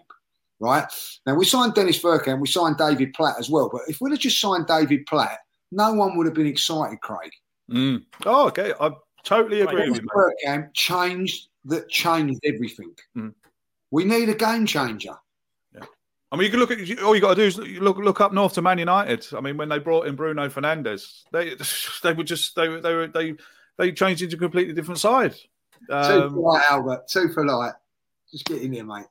[0.59, 0.85] right?
[1.27, 3.71] Now, we signed Dennis Bergkamp, we signed David Platt as well.
[3.73, 5.39] But if we'd have just signed David Platt,
[5.71, 7.31] no one would have been excited, Craig.
[7.71, 8.05] Mm.
[8.27, 8.73] Oh, okay.
[8.81, 8.91] I
[9.23, 10.33] totally agree Dennis with you.
[10.45, 12.93] Bergkamp changed, that changed everything.
[13.17, 13.33] Mm.
[13.91, 15.17] We need a game changer.
[15.75, 15.85] Yeah.
[16.31, 18.33] I mean, you can look at all you got to do is look look up
[18.33, 19.27] north to Man United.
[19.35, 21.55] I mean, when they brought in Bruno Fernandes, they
[22.03, 23.35] they were just they were they were they
[23.79, 25.35] they changed into a completely different side.
[25.89, 27.09] Um, too polite, Albert.
[27.09, 27.75] Too polite.
[28.31, 29.07] Just get in here, mate.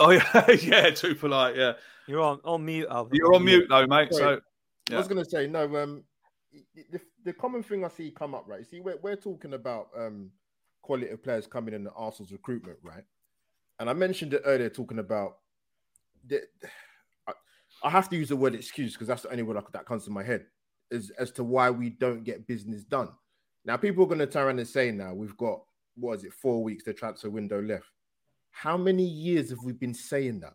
[0.00, 0.90] Oh yeah, yeah.
[0.90, 1.56] Too polite.
[1.56, 1.74] Yeah.
[2.06, 3.14] You're on on mute, Albert.
[3.14, 4.12] You're on mute though, mate.
[4.12, 4.36] Sorry.
[4.36, 4.40] So
[4.90, 4.96] yeah.
[4.96, 5.76] I was going to say no.
[5.76, 6.04] Um,
[6.74, 8.66] the, the common thing I see come up, right?
[8.66, 10.30] See, we're we're talking about um
[10.82, 13.04] quality of players coming in the Arsenal's recruitment, right?
[13.78, 15.38] And I mentioned it earlier, talking about
[16.26, 16.42] the.
[17.82, 20.10] I have to use the word excuse because that's the only word that comes to
[20.10, 20.46] my head
[20.90, 23.10] is as to why we don't get business done.
[23.66, 25.60] Now, people are going to turn around and say, now we've got
[25.96, 27.90] what is it, four weeks the transfer window left.
[28.50, 30.54] How many years have we been saying that?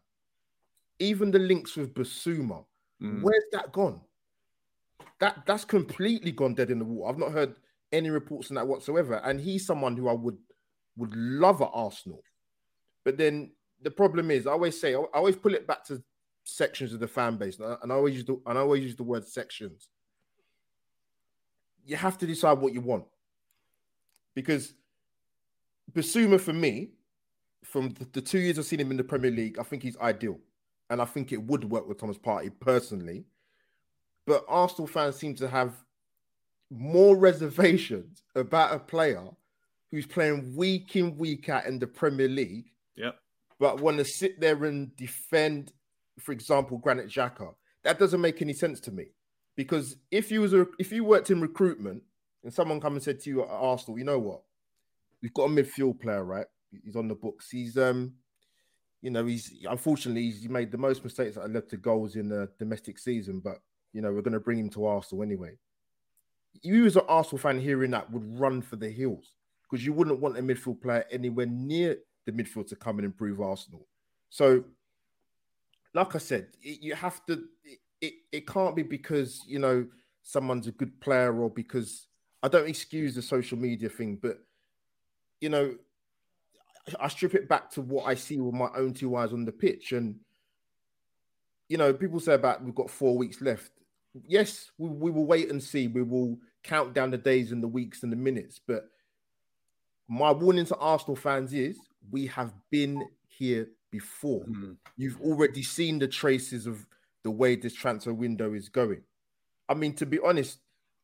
[1.00, 2.66] Even the links with Bissouma,
[3.02, 3.22] mm.
[3.22, 4.02] where's that gone?
[5.20, 7.10] That that's completely gone dead in the water.
[7.10, 7.56] I've not heard
[7.92, 9.22] any reports on that whatsoever.
[9.24, 10.38] And he's someone who I would
[10.98, 12.22] would love at Arsenal.
[13.04, 16.04] But then the problem is, I always say, I always pull it back to
[16.44, 19.04] sections of the fan base, and I always use the and I always use the
[19.04, 19.88] word sections.
[21.86, 23.06] You have to decide what you want,
[24.36, 24.74] because
[25.92, 26.92] Bissouma for me,
[27.64, 29.98] from the, the two years I've seen him in the Premier League, I think he's
[29.98, 30.40] ideal,
[30.90, 33.26] and I think it would work with Thomas Partey personally.
[34.26, 35.74] But Arsenal fans seem to have
[36.70, 39.24] more reservations about a player
[39.92, 42.66] who's playing week in week out in the Premier League
[43.00, 43.12] yeah.
[43.60, 45.74] But want to sit there and defend,
[46.20, 49.06] for example, Granit Xhaka, that doesn't make any sense to me.
[49.56, 52.04] Because if you was a, if you worked in recruitment
[52.44, 54.42] and someone come and said to you at Arsenal, you know what,
[55.22, 56.46] we've got a midfield player, right?
[56.84, 57.50] He's on the books.
[57.50, 58.14] He's um,
[59.02, 62.50] you know, he's unfortunately he's made the most mistakes that led to goals in the
[62.60, 63.58] domestic season, but
[63.94, 65.58] you know, we're going to bring him to Arsenal anyway.
[66.62, 70.20] You as an Arsenal fan hearing that would run for the hills because you wouldn't
[70.20, 71.98] want a midfield player anywhere near
[72.30, 73.86] the midfield to come and improve Arsenal.
[74.30, 74.64] So,
[75.94, 77.44] like I said, it, you have to.
[77.64, 79.86] It, it, it can't be because you know
[80.24, 82.08] someone's a good player or because
[82.44, 84.40] I don't excuse the social media thing, but
[85.42, 85.76] you know,
[87.00, 89.52] I strip it back to what I see with my own two eyes on the
[89.52, 90.16] pitch, and
[91.68, 93.72] you know, people say about we've got four weeks left.
[94.28, 95.88] Yes, we, we will wait and see.
[95.88, 98.90] We will count down the days and the weeks and the minutes, but
[100.08, 101.78] my warning to Arsenal fans is
[102.12, 104.46] we have been here before.
[104.46, 104.78] Mm.
[104.98, 106.86] You've already seen the traces of
[107.24, 109.02] the way this transfer window is going.
[109.68, 110.60] I mean, to be honest,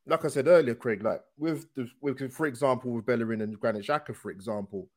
[0.06, 3.86] like I said earlier, Craig, like with the with for example, with Bellerin and Granit
[3.86, 4.88] Xhaka, for example,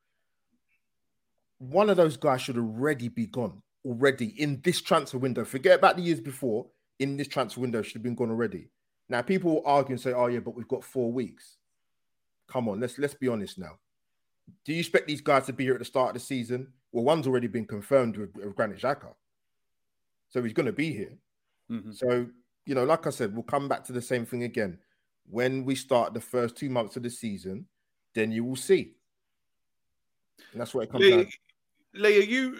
[1.57, 5.45] one of those guys should already be gone already in this transfer window.
[5.45, 6.67] Forget about the years before.
[6.99, 8.67] In this transfer window, should have been gone already.
[9.07, 11.57] Now people will argue and say, "Oh yeah, but we've got four weeks."
[12.47, 13.79] Come on, let's let's be honest now.
[14.65, 16.67] Do you expect these guys to be here at the start of the season?
[16.91, 19.13] Well, one's already been confirmed with, with Granit Xhaka,
[20.29, 21.17] so he's going to be here.
[21.71, 21.91] Mm-hmm.
[21.91, 22.27] So
[22.65, 24.77] you know, like I said, we'll come back to the same thing again
[25.29, 27.65] when we start the first two months of the season.
[28.13, 28.93] Then you will see.
[30.51, 31.27] And that's what it comes Lee, down.
[31.93, 32.59] Lee, are you?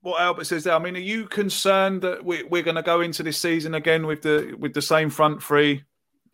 [0.00, 0.74] What Albert says there.
[0.74, 4.06] I mean, are you concerned that we, we're going to go into this season again
[4.06, 5.84] with the with the same front three?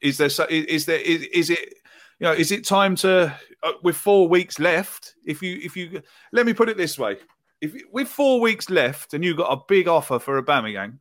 [0.00, 1.74] Is there is there is, is it
[2.20, 5.14] you know is it time to uh, with four weeks left?
[5.24, 6.02] If you if you
[6.32, 7.16] let me put it this way,
[7.60, 10.98] if with four weeks left and you got a big offer for a Aubameyang,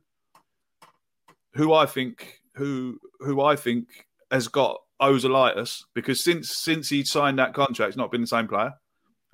[1.54, 7.38] who I think who who I think has got Ozilitis because since since he signed
[7.38, 8.72] that contract, he's not been the same player,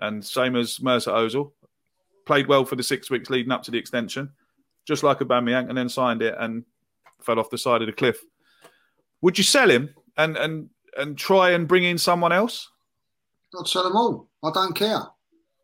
[0.00, 1.52] and same as Mesut Ozil,
[2.24, 4.30] played well for the six weeks leading up to the extension,
[4.86, 6.64] just like a Aubameyang, and then signed it and
[7.20, 8.18] fell off the side of the cliff.
[9.22, 12.70] Would you sell him and and and try and bring in someone else?
[13.58, 14.28] I'd sell them all.
[14.42, 15.00] I don't care.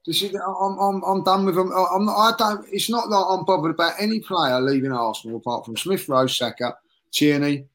[0.07, 1.71] This is, I'm, I'm, I'm done with them.
[1.73, 2.67] I'm not, I don't.
[2.73, 6.77] It's not that I'm bothered about any player leaving Arsenal apart from Smith Rowe, Saka,
[7.13, 7.67] Tierney,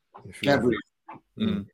[0.41, 0.79] Gabriel.
[1.39, 1.67] Mm.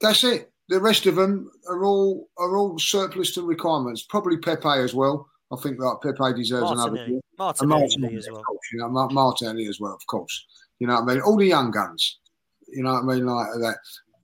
[0.00, 0.50] That's it.
[0.68, 4.02] The rest of them are all are all surplus to requirements.
[4.02, 5.28] Probably Pepe as well.
[5.52, 7.00] I think that Pepe deserves Martinelli.
[7.00, 7.20] another.
[7.38, 8.42] Martinelli, Martinelli as well.
[8.42, 10.46] Course, you know, Martinelli as well, of course.
[10.80, 11.22] You know what I mean?
[11.22, 12.18] All the young guns.
[12.68, 13.26] You know what I mean?
[13.26, 13.76] Like that.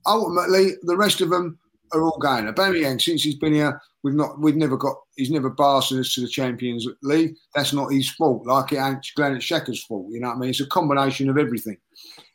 [0.09, 1.57] Ultimately, the rest of them
[1.93, 2.45] are all going.
[2.45, 6.21] Aubameyang, since he's been here, we've not, we've never got, he's never passed us to
[6.21, 7.35] the Champions League.
[7.55, 8.45] That's not his fault.
[8.45, 10.07] Like it ain't Granit Xhaka's fault.
[10.09, 10.49] You know what I mean?
[10.49, 11.77] It's a combination of everything.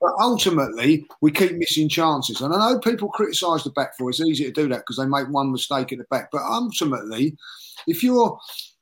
[0.01, 2.41] But ultimately, we keep missing chances.
[2.41, 4.11] And I know people criticise the back four.
[4.11, 6.31] It's easy to do that because they make one mistake at the back.
[6.31, 7.37] But ultimately,
[7.87, 8.39] if you're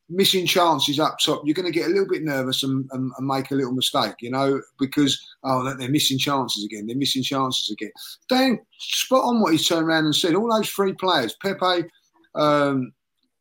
[0.09, 3.27] missing chances up top, you're going to get a little bit nervous and, and, and,
[3.27, 6.87] make a little mistake, you know, because, oh, they're missing chances again.
[6.87, 7.91] They're missing chances again.
[8.29, 10.35] Dan, spot on what he's turned around and said.
[10.35, 11.89] All those three players, Pepe,
[12.35, 12.93] um,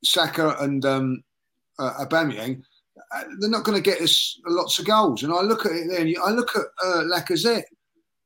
[0.03, 1.23] Saka, and um,
[1.79, 2.61] uh, Aubameyang,
[3.13, 5.23] uh, they're not going to get us lots of goals.
[5.23, 7.63] And I look at it then, I look at uh, Lacazette.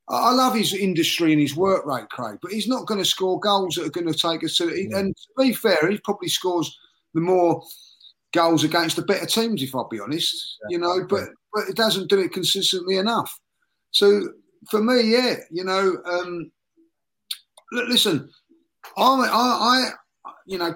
[0.08, 3.40] I love his industry and his work rate, Craig, but he's not going to score
[3.40, 4.68] goals that are going to take us to.
[4.68, 4.98] Yeah.
[4.98, 6.78] And to be fair, he probably scores
[7.12, 7.60] the more
[8.36, 10.58] goals against the better teams, if I'll be honest.
[10.68, 10.74] Yeah.
[10.74, 13.36] You know, but but it doesn't do it consistently enough.
[13.90, 14.28] So
[14.70, 16.52] for me, yeah, you know, um,
[17.72, 18.28] listen,
[18.96, 19.90] I, I,
[20.26, 20.74] I, you know,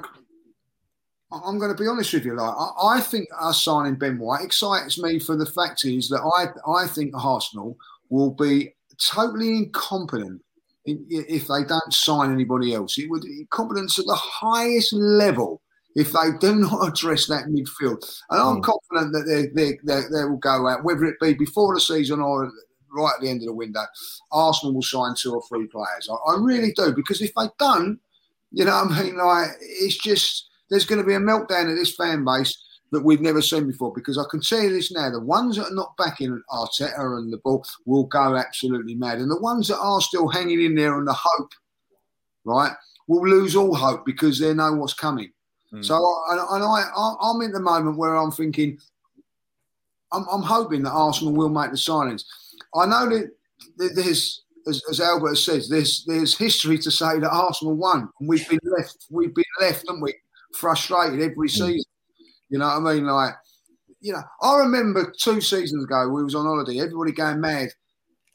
[1.30, 2.34] I'm going to be honest with you.
[2.34, 6.22] Like, I, I think us signing Ben White excites me for the fact is that
[6.22, 7.76] I, I think Arsenal
[8.08, 10.42] will be totally incompetent
[10.84, 12.98] if they don't sign anybody else.
[12.98, 15.60] It would incompetence at the highest level
[16.00, 18.02] if they do not address that midfield.
[18.30, 18.64] And I'm mm.
[18.64, 22.20] confident that they, they, they, they, will go out, whether it be before the season
[22.20, 22.50] or
[22.92, 23.82] right at the end of the window.
[24.32, 26.08] Arsenal will sign two or three players.
[26.10, 28.00] I, I really do, because if they don't,
[28.52, 29.16] you know what I mean?
[29.16, 32.56] Like, it's just, there's going to be a meltdown of this fan base
[32.92, 33.92] that we've never seen before.
[33.92, 37.32] Because I can tell you this now: the ones that are not backing Arteta and
[37.32, 40.96] the ball will go absolutely mad, and the ones that are still hanging in there
[40.96, 41.52] on the hope,
[42.44, 42.72] right,
[43.06, 45.30] will lose all hope because they know what's coming.
[45.72, 45.84] Mm.
[45.84, 48.78] So, and, and I, I, am in the moment where I'm thinking,
[50.12, 52.24] I'm, I'm, hoping that Arsenal will make the signings.
[52.74, 57.76] I know that there's, as, as Albert says, there's there's history to say that Arsenal
[57.76, 60.14] won, and we've been left, we've been left, haven't we,
[60.54, 61.52] frustrated every mm.
[61.52, 61.90] season.
[62.48, 63.04] You know what I mean?
[63.04, 63.34] Like,
[64.00, 67.68] you know, I remember two seasons ago we was on holiday, everybody going mad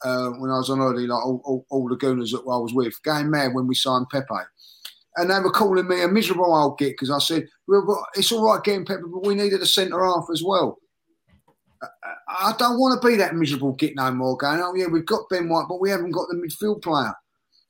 [0.02, 2.72] uh, when I was on holiday, like all, all, all the gooners that I was
[2.72, 4.26] with, going mad when we signed Pepe
[5.16, 8.46] and they were calling me a miserable old git because I said, well, it's all
[8.46, 10.78] right getting Pepper, but we needed a centre half as well.
[12.28, 14.36] I don't want to be that miserable git no more.
[14.36, 17.12] Going, oh yeah, we've got Ben White, but we haven't got the midfield player.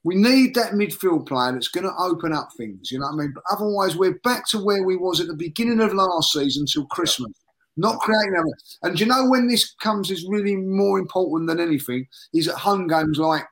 [0.05, 2.92] We need that midfield player that's going to open up things.
[2.92, 3.32] You know what I mean?
[3.34, 6.86] But otherwise, we're back to where we was at the beginning of last season till
[6.86, 7.32] Christmas.
[7.76, 8.47] Not creating them.
[8.82, 12.86] And you know when this comes is really more important than anything is at home
[12.86, 13.44] games like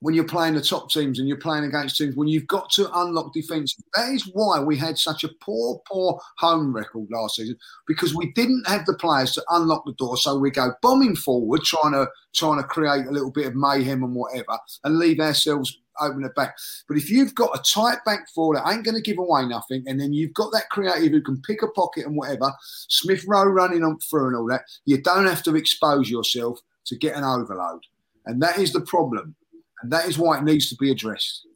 [0.00, 2.90] when you're playing the top teams and you're playing against teams when you've got to
[3.00, 3.74] unlock defence.
[3.94, 8.32] That is why we had such a poor, poor home record last season because we
[8.32, 10.16] didn't have the players to unlock the door.
[10.16, 14.02] So we go bombing forward, trying to trying to create a little bit of mayhem
[14.02, 16.56] and whatever, and leave ourselves open the back.
[16.88, 19.84] But if you've got a tight back four that ain't going to give away nothing,
[19.86, 22.52] and then you've got that creative who can pick a pocket and whatever,
[22.88, 26.96] Smith Rowe running on through and all that, you don't have to expose yourself to
[26.96, 27.80] get an overload.
[28.26, 29.34] And that is the problem.
[29.84, 31.46] And that is why it needs to be addressed.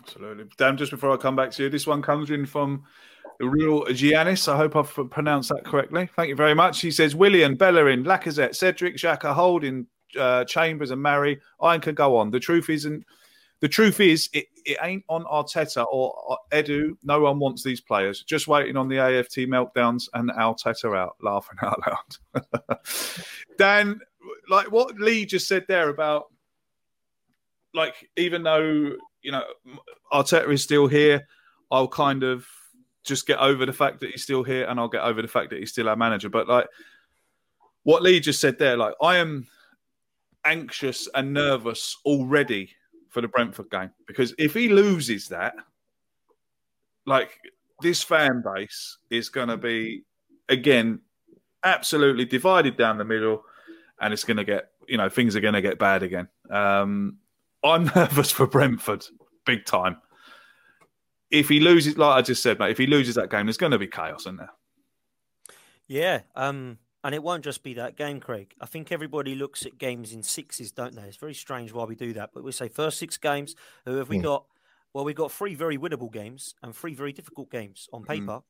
[0.00, 0.46] Absolutely.
[0.56, 2.84] Dan, just before I come back to you, this one comes in from
[3.38, 4.50] the real Giannis.
[4.50, 6.08] I hope I've pronounced that correctly.
[6.16, 6.80] Thank you very much.
[6.80, 9.86] He says Willian, Bellerin, Lacazette, Cedric, Xhaka, Holding,
[10.18, 11.38] uh, Chambers and Mari.
[11.60, 12.30] I can go on.
[12.30, 13.04] The truth isn't.
[13.60, 16.92] The truth is, it, it ain't on Arteta or Edu.
[17.02, 18.22] No one wants these players.
[18.22, 22.78] Just waiting on the AFT meltdowns and Arteta out, laughing out loud.
[23.58, 24.00] Dan,
[24.48, 26.28] like what Lee just said there about,
[27.74, 29.44] like even though you know
[30.12, 31.26] Arteta is still here,
[31.70, 32.46] I'll kind of
[33.04, 35.50] just get over the fact that he's still here, and I'll get over the fact
[35.50, 36.28] that he's still our manager.
[36.28, 36.68] But like
[37.82, 39.46] what Lee just said there, like I am
[40.44, 42.70] anxious and nervous already
[43.08, 45.54] for the Brentford game because if he loses that,
[47.06, 47.38] like
[47.82, 50.04] this fan base is going to be
[50.48, 51.00] again
[51.64, 53.44] absolutely divided down the middle,
[54.00, 56.28] and it's going to get you know things are going to get bad again.
[56.50, 57.16] Um,
[57.62, 59.04] I'm nervous for Brentford,
[59.44, 59.98] big time.
[61.30, 63.72] If he loses, like I just said, mate, if he loses that game, there's going
[63.72, 64.50] to be chaos in there.
[65.86, 68.54] Yeah, um, and it won't just be that game, Craig.
[68.60, 71.02] I think everybody looks at games in sixes, don't they?
[71.02, 72.30] It's very strange why we do that.
[72.34, 73.54] But we say first six games,
[73.84, 74.24] who have we mm.
[74.24, 74.44] got?
[74.92, 78.08] Well, we've got three very winnable games and three very difficult games on hmm.
[78.08, 78.32] paper.
[78.38, 78.42] Mm.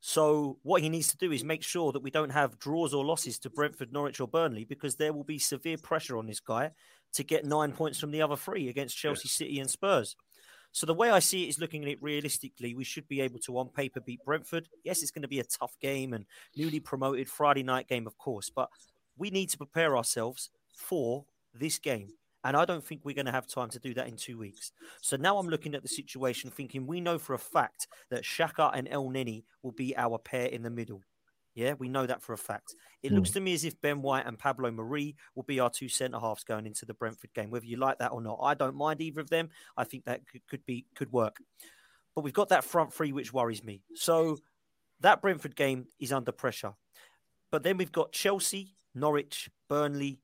[0.00, 3.04] So what he needs to do is make sure that we don't have draws or
[3.04, 6.70] losses to Brentford, Norwich, or Burnley, because there will be severe pressure on this guy
[7.14, 10.16] to get nine points from the other three against Chelsea, City, and Spurs.
[10.72, 13.38] So the way I see it is looking at it realistically, we should be able
[13.40, 14.68] to on paper beat Brentford.
[14.84, 18.18] Yes, it's going to be a tough game and newly promoted Friday night game, of
[18.18, 18.68] course, but
[19.16, 22.10] we need to prepare ourselves for this game.
[22.44, 24.72] And I don't think we're going to have time to do that in two weeks.
[25.00, 28.70] So now I'm looking at the situation thinking we know for a fact that Xhaka
[28.72, 31.00] and Elneny will be our pair in the middle.
[31.56, 32.74] Yeah, we know that for a fact.
[33.02, 33.16] It mm.
[33.16, 36.20] looks to me as if Ben White and Pablo Mari will be our two centre
[36.20, 38.38] halves going into the Brentford game, whether you like that or not.
[38.42, 39.48] I don't mind either of them.
[39.74, 41.38] I think that could, could be could work.
[42.14, 43.80] But we've got that front three, which worries me.
[43.94, 44.36] So
[45.00, 46.74] that Brentford game is under pressure.
[47.50, 50.20] But then we've got Chelsea, Norwich, Burnley,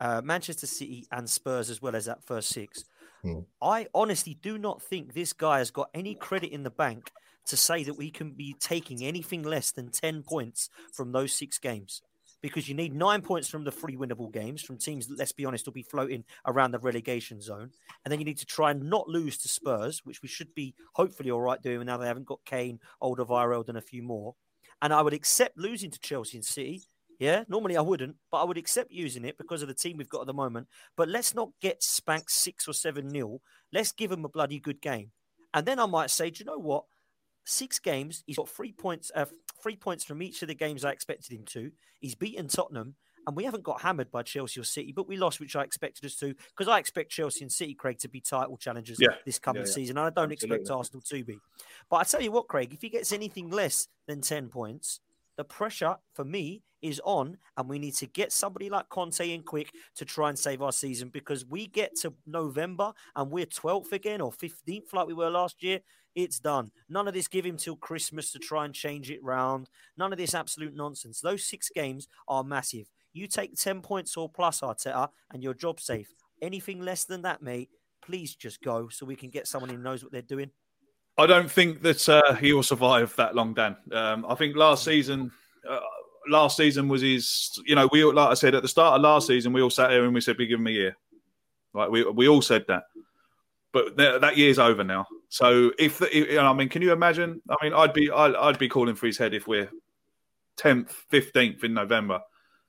[0.00, 2.84] uh, Manchester City, and Spurs as well as that first six.
[3.24, 3.46] Mm.
[3.62, 7.10] I honestly do not think this guy has got any credit in the bank
[7.46, 11.58] to say that we can be taking anything less than 10 points from those six
[11.58, 12.02] games
[12.44, 15.46] because you need nine points from the three winnable games from teams that, let's be
[15.46, 17.70] honest, will be floating around the relegation zone.
[18.04, 20.74] And then you need to try and not lose to Spurs, which we should be
[20.92, 24.34] hopefully all right doing now they haven't got Kane, Alderweireld, and a few more.
[24.82, 26.82] And I would accept losing to Chelsea and City.
[27.18, 30.10] Yeah, normally I wouldn't, but I would accept using it because of the team we've
[30.10, 30.66] got at the moment.
[30.98, 33.40] But let's not get spanked six or seven nil.
[33.72, 35.12] Let's give them a bloody good game.
[35.54, 36.84] And then I might say, do you know what?
[37.44, 38.22] Six games.
[38.26, 39.26] He's got three points, uh,
[39.62, 41.70] three points from each of the games I expected him to.
[42.00, 42.94] He's beaten Tottenham,
[43.26, 46.04] and we haven't got hammered by Chelsea or City, but we lost, which I expected
[46.04, 49.16] us to, because I expect Chelsea and City, Craig, to be title challengers yeah.
[49.24, 49.74] this coming yeah, yeah.
[49.74, 50.60] season, and I don't Absolutely.
[50.60, 51.38] expect Arsenal to be.
[51.90, 55.00] But I tell you what, Craig, if he gets anything less than ten points,
[55.36, 59.42] the pressure for me is on, and we need to get somebody like Conte in
[59.42, 63.92] quick to try and save our season because we get to November and we're 12th
[63.92, 65.80] again or 15th like we were last year.
[66.14, 66.70] It's done.
[66.88, 69.68] None of this give him till Christmas to try and change it round.
[69.96, 71.20] None of this absolute nonsense.
[71.20, 72.90] Those six games are massive.
[73.12, 76.12] You take 10 points or plus, Arteta, and your job safe.
[76.42, 77.70] Anything less than that, mate,
[78.02, 80.50] please just go so we can get someone who knows what they're doing.
[81.16, 83.76] I don't think that uh, he will survive that long, Dan.
[83.92, 85.30] Um, I think last season,
[85.68, 85.78] uh,
[86.28, 87.60] last season was his.
[87.64, 89.90] You know, we like I said at the start of last season, we all sat
[89.90, 90.96] here and we said we give him a year.
[91.72, 92.84] Like we we all said that,
[93.74, 95.04] but th- that year's over now.
[95.28, 97.42] So if, if I mean, can you imagine?
[97.50, 99.68] I mean, I'd be I'd, I'd be calling for his head if we're
[100.56, 102.20] tenth, fifteenth in November.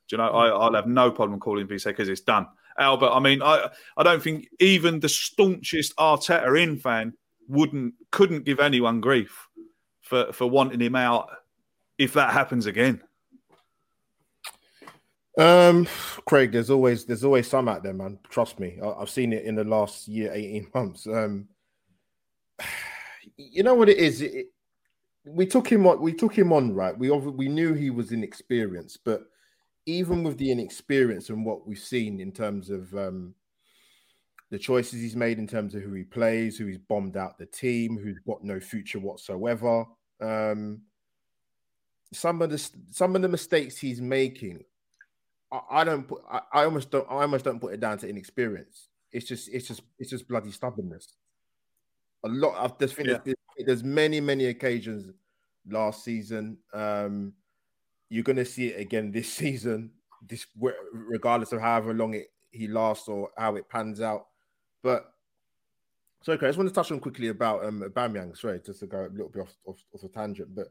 [0.08, 0.28] Do you know?
[0.28, 2.46] I, I'll have no problem calling for his head because it's done.
[2.78, 7.14] Albert, I mean, I I don't think even the staunchest Arteta in fan
[7.48, 9.46] wouldn't couldn't give anyone grief
[10.02, 11.30] for for wanting him out
[11.96, 13.00] if that happens again.
[15.36, 15.86] Um,
[16.24, 18.18] Craig, there's always there's always some out there, man.
[18.30, 21.06] Trust me, I, have seen it in the last year, eighteen months.
[21.06, 21.48] Um,
[23.36, 24.22] you know what it is.
[24.22, 24.46] It,
[25.26, 26.00] we took him on.
[26.00, 26.96] We took him on, right?
[26.96, 29.24] We we knew he was inexperienced, but
[29.86, 33.34] even with the inexperience and what we've seen in terms of um,
[34.50, 37.46] the choices he's made in terms of who he plays, who he's bombed out the
[37.46, 39.84] team, who's got no future whatsoever.
[40.20, 40.82] Um,
[42.12, 44.64] some of the some of the mistakes he's making,
[45.70, 46.22] I, I don't put.
[46.30, 47.06] I, I, almost don't.
[47.10, 48.88] I almost don't put it down to inexperience.
[49.12, 49.48] It's just.
[49.48, 49.82] It's just.
[49.98, 51.14] It's just bloody stubbornness.
[52.24, 52.56] A lot.
[52.56, 52.94] of this.
[52.98, 53.18] yeah.
[53.24, 55.12] there's, there's many many occasions
[55.68, 56.58] last season.
[56.72, 57.32] Um,
[58.08, 59.90] you're going to see it again this season.
[60.26, 60.46] This
[60.92, 64.26] regardless of however long it he lasts or how it pans out.
[64.82, 65.12] But
[66.22, 68.36] so okay, I just want to touch on quickly about um Aubameyang.
[68.36, 70.68] Sorry, just to go a little bit off off, off a tangent, but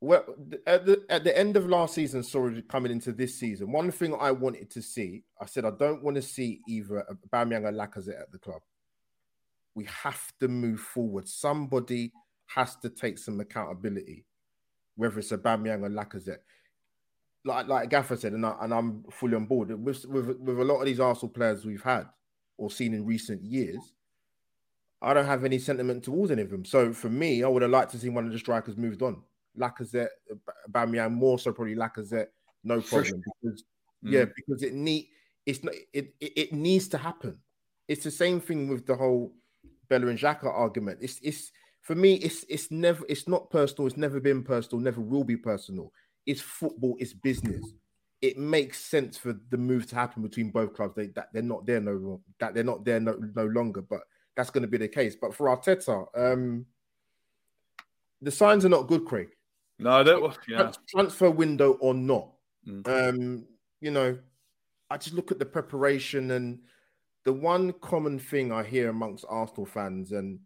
[0.00, 0.24] well,
[0.66, 4.14] at the at the end of last season, sorry, coming into this season, one thing
[4.18, 8.20] I wanted to see, I said I don't want to see either Aubameyang or Lacazette
[8.20, 8.60] at the club.
[9.74, 11.28] We have to move forward.
[11.28, 12.12] Somebody
[12.54, 14.26] has to take some accountability,
[14.96, 16.42] whether it's Aubameyang or Lacazette.
[17.46, 20.64] Like like Gaffer said, and, I, and I'm fully on board with, with with a
[20.64, 22.04] lot of these Arsenal players we've had
[22.58, 23.94] or seen in recent years.
[25.00, 26.64] I don't have any sentiment towards any of them.
[26.64, 29.22] So for me, I would have liked to see one of the strikers moved on.
[29.58, 30.08] Lacazette,
[30.70, 32.28] Bamian, more so probably Lacazette,
[32.64, 33.22] no problem.
[33.42, 33.64] Because
[34.04, 34.12] mm.
[34.12, 35.08] yeah, because it need
[35.44, 37.38] it's not it, it, it needs to happen.
[37.88, 39.32] It's the same thing with the whole
[39.88, 40.98] Bella and Xhaka argument.
[41.00, 41.52] It's it's
[41.82, 45.36] for me, it's it's never it's not personal, it's never been personal, never will be
[45.36, 45.92] personal.
[46.26, 47.64] It's football, it's business.
[48.20, 50.96] It makes sense for the move to happen between both clubs.
[50.96, 54.00] They that they're not there no that they're not there no, no longer, but
[54.34, 55.14] that's going to be the case.
[55.14, 56.66] But for Arteta, um,
[58.20, 59.28] the signs are not good, Craig.
[59.78, 60.72] No, that yeah.
[60.88, 62.30] transfer window or not.
[62.66, 62.88] Mm.
[62.88, 63.44] Um,
[63.80, 64.18] you know,
[64.90, 66.60] I just look at the preparation and
[67.24, 70.38] the one common thing I hear amongst Arsenal fans, and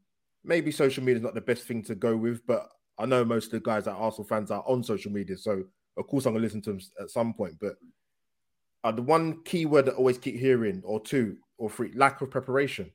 [0.42, 2.68] maybe social media is not the best thing to go with, but
[2.98, 5.64] I know most of the guys that Arsenal fans are on social media, so
[5.96, 7.56] of course I'm gonna listen to them at some point.
[7.60, 7.76] But
[8.82, 12.22] uh, the one key word that I always keep hearing, or two or three, lack
[12.22, 12.90] of preparation.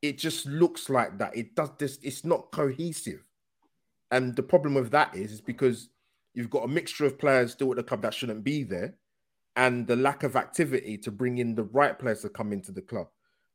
[0.00, 1.36] It just looks like that.
[1.36, 1.98] It does this.
[2.02, 3.24] It's not cohesive.
[4.12, 5.88] And the problem with that is, is because
[6.34, 8.94] you've got a mixture of players still at the club that shouldn't be there,
[9.56, 12.82] and the lack of activity to bring in the right players to come into the
[12.82, 13.08] club.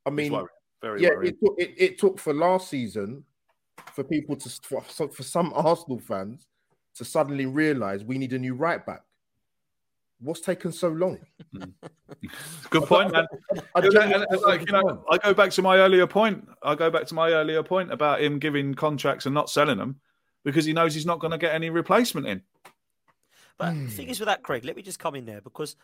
[0.05, 0.35] I mean,
[0.81, 3.23] Very yeah, it took, it, it took for last season
[3.93, 6.47] for people to for, for some Arsenal fans
[6.95, 9.03] to suddenly realize we need a new right back.
[10.19, 11.19] What's taken so long?
[11.55, 11.65] Hmm.
[12.71, 13.27] Good point, man.
[13.75, 16.47] I, I, I, like, you know, I go back to my earlier point.
[16.63, 19.99] I go back to my earlier point about him giving contracts and not selling them
[20.47, 22.41] because he knows he's not going to get any replacement in.
[23.57, 23.85] But mm.
[23.85, 25.75] the thing is with that, Craig, let me just come in there because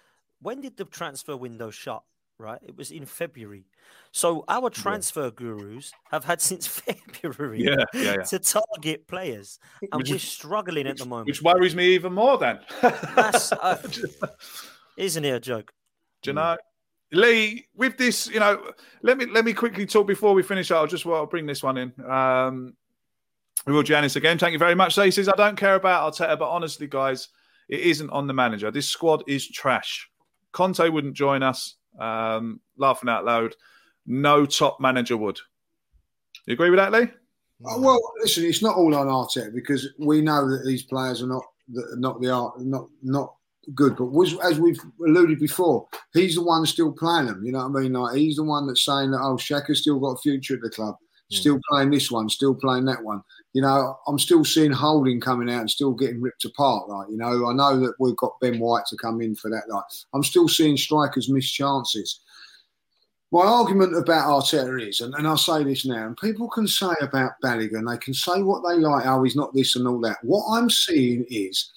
[0.42, 2.02] when did the transfer window shut?
[2.40, 3.66] Right, it was in February.
[4.12, 5.32] So our transfer yeah.
[5.36, 6.66] gurus have had since
[7.12, 11.28] February yeah, yeah, to target players, and which we're struggling at the moment.
[11.28, 12.38] Which worries me even more.
[12.38, 13.82] Then, That's, uh,
[14.98, 15.74] isn't it a joke?
[16.22, 16.58] Do you know?
[17.12, 18.72] Lee, with this, you know,
[19.04, 20.72] let me let me quickly talk before we finish.
[20.72, 21.94] I'll just well, I'll bring this one in.
[22.10, 22.74] Um,
[23.66, 24.38] Will Janice again.
[24.38, 24.94] Thank you very much.
[24.94, 27.30] So he says, I don't care about Arteta, but honestly, guys,
[27.70, 28.72] it isn't on the manager.
[28.72, 30.10] This squad is trash.
[30.52, 31.76] Conte wouldn't join us.
[32.00, 33.56] Um, laughing out loud.
[34.06, 35.40] No top manager would.
[36.46, 37.08] You agree with that, Lee?
[37.66, 41.28] Uh, well, listen, it's not all on Arteta because we know that these players are
[41.28, 43.36] not not the art, not not
[43.74, 43.96] good.
[43.96, 47.46] But was, as we've alluded before, he's the one still playing them.
[47.46, 47.94] You know what I mean?
[47.94, 50.70] Like he's the one that's saying that oh, Xhaka's still got a future at the
[50.70, 50.96] club.
[51.32, 51.36] Hmm.
[51.36, 53.22] Still playing this one, still playing that one
[53.54, 56.90] you know, I'm still seeing Holding coming out and still getting ripped apart.
[56.90, 59.70] Like, you know, I know that we've got Ben White to come in for that.
[59.70, 59.84] Like,
[60.14, 62.20] I'm still seeing strikers miss chances.
[63.32, 66.94] My argument about Arteta is, and, and I'll say this now, and people can say
[67.02, 70.18] about Balogun, they can say what they like, oh, he's not this and all that.
[70.24, 71.72] What I'm seeing is,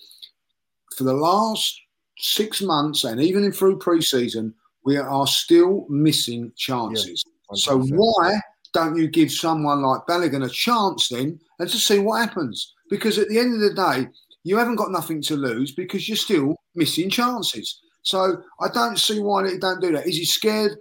[0.97, 1.79] for the last
[2.19, 4.55] six months and even in through pre-season,
[4.85, 7.25] we are still missing chances.
[7.27, 8.41] Yeah, so why
[8.77, 12.75] don't you give someone like Balogun a chance then and to see what happens?
[12.91, 14.07] Because at the end of the day,
[14.45, 17.81] you haven't got nothing to lose because you're still missing chances.
[18.03, 20.07] So I don't see why he don't do that.
[20.07, 20.77] Is he scared?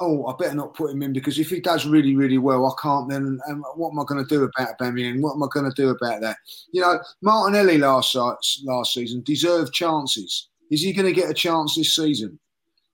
[0.00, 2.80] Oh, I better not put him in because if he does really, really well, I
[2.80, 3.38] can't then.
[3.46, 5.20] And what am I going to do about Bamian?
[5.20, 6.38] What am I going to do about that?
[6.72, 8.34] You know, Martinelli last uh,
[8.64, 10.48] last season deserved chances.
[10.70, 12.40] Is he going to get a chance this season?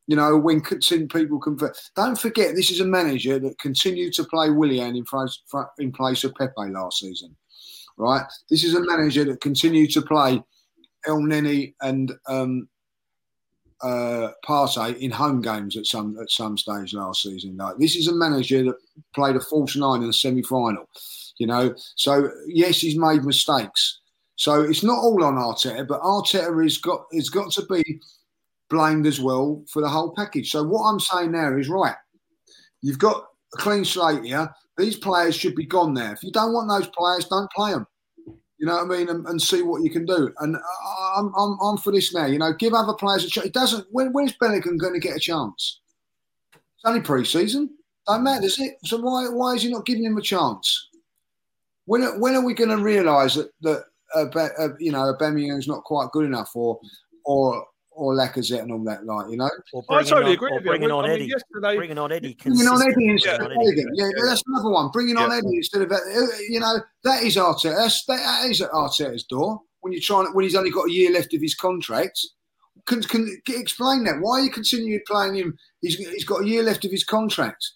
[0.09, 1.79] You know, when people convert.
[1.95, 5.05] Don't forget, this is a manager that continued to play Willian in,
[5.79, 7.37] in place of Pepe last season,
[7.99, 8.25] right?
[8.49, 10.43] This is a manager that continued to play
[11.07, 12.69] El Elneny and um,
[13.83, 17.57] uh, Partey in home games at some at some stage last season.
[17.57, 18.77] Like this is a manager that
[19.15, 20.89] played a false nine in the semi final.
[21.39, 24.01] You know, so yes, he's made mistakes.
[24.37, 28.01] So it's not all on Arteta, but Arteta has got has got to be
[28.71, 30.51] blamed as well for the whole package.
[30.51, 31.97] So what I'm saying there is right.
[32.83, 34.49] You've got a clean slate here.
[34.77, 36.13] These players should be gone there.
[36.13, 37.87] If you don't want those players, don't play them.
[38.59, 39.09] You know what I mean?
[39.09, 40.33] And, and see what you can do.
[40.41, 40.57] And
[41.17, 42.27] I'm, I'm, I'm for this now.
[42.27, 43.47] You know, give other players a chance.
[43.47, 43.87] It doesn't.
[43.91, 45.81] When, when's Bellingham going to get a chance?
[46.53, 47.71] It's only pre-season.
[48.07, 48.77] Don't matter, is it?
[48.85, 50.89] So why why is he not giving him a chance?
[51.85, 54.27] When when are we going to realise that that uh,
[54.59, 56.81] uh, you know Aubameyang's not quite good enough, or
[57.25, 57.67] or
[57.99, 59.51] or Lacazette and all that, like you know.
[59.91, 60.71] I totally on, agree with you.
[60.71, 61.77] Bringing on I mean, Eddie, yesterday...
[61.77, 63.85] bringing on Eddie, bringing on Eddie instead of Eddie.
[63.95, 64.91] Yeah, that's another one.
[64.91, 65.25] Bringing yeah.
[65.25, 65.93] on Eddie instead of
[66.49, 67.75] you know that is Arteta.
[67.75, 69.61] That's, that is at Arteta's door.
[69.81, 72.21] when you're trying when he's only got a year left of his contract.
[72.87, 74.19] Can, can, can explain that?
[74.21, 75.59] Why are you continuing playing him?
[75.83, 77.73] He's, he's got a year left of his contract.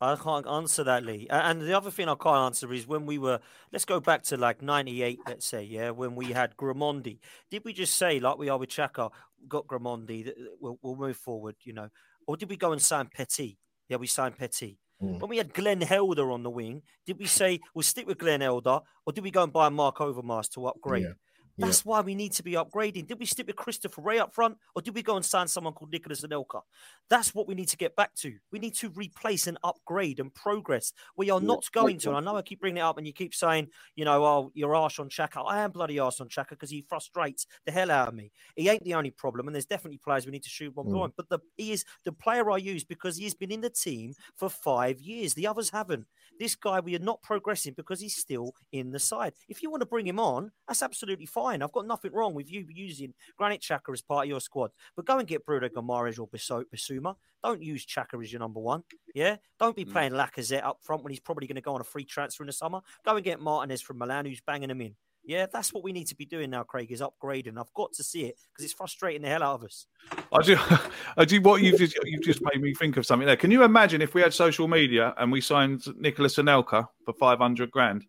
[0.00, 1.26] I can't answer that, Lee.
[1.30, 3.40] And the other thing I can't answer is when we were,
[3.72, 7.18] let's go back to like 98, let's say, yeah, when we had Grimandi.
[7.50, 9.10] Did we just say, like we are with Xhaka,
[9.48, 10.30] got Grimandi,
[10.60, 11.88] we'll, we'll move forward, you know?
[12.26, 13.56] Or did we go and sign Petit?
[13.88, 14.78] Yeah, we signed Petit.
[15.02, 15.20] Mm.
[15.20, 18.40] When we had Glenn Helder on the wing, did we say we'll stick with Glenn
[18.40, 21.04] Helder or did we go and buy Marc Overmars to upgrade?
[21.04, 21.12] Yeah.
[21.58, 21.90] That's yeah.
[21.90, 23.06] why we need to be upgrading.
[23.06, 25.72] Did we stick with Christopher Wreh up front, or did we go and sign someone
[25.72, 26.60] called Nicolas Anelka?
[27.08, 28.34] That's what we need to get back to.
[28.52, 30.92] We need to replace and upgrade and progress.
[31.16, 31.46] We are yeah.
[31.46, 32.10] not going to.
[32.10, 34.50] And I know I keep bringing it up, and you keep saying, you know, oh,
[34.54, 35.44] you're harsh on Xhaka.
[35.46, 38.32] I am bloody harsh on Xhaka because he frustrates the hell out of me.
[38.54, 41.12] He ain't the only problem, and there's definitely players we need to shoot one mm.
[41.16, 44.48] But the, he is the player I use because he's been in the team for
[44.50, 45.34] five years.
[45.34, 46.06] The others haven't.
[46.38, 49.32] This guy, we are not progressing because he's still in the side.
[49.48, 51.62] If you want to bring him on, that's absolutely fine.
[51.62, 54.70] I've got nothing wrong with you using Granit Xhaka as part of your squad.
[54.94, 57.14] But go and get Bruno Guimaraes or Bissouma.
[57.42, 58.82] Don't use Xhaka as your number one.
[59.14, 59.36] Yeah.
[59.58, 59.92] Don't be mm.
[59.92, 62.48] playing Lacazette up front when he's probably going to go on a free transfer in
[62.48, 62.80] the summer.
[63.04, 64.96] Go and get Martinez from Milan, who's banging him in.
[65.26, 67.58] Yeah, that's what we need to be doing now, Craig, is upgrading.
[67.58, 69.86] I've got to see it because it's frustrating the hell out of us.
[70.32, 70.56] I do,
[71.16, 71.40] I do.
[71.40, 73.36] What you've just, you've just made me think of something there.
[73.36, 77.70] Can you imagine if we had social media and we signed Nicolas Anelka for 500
[77.70, 78.06] grand?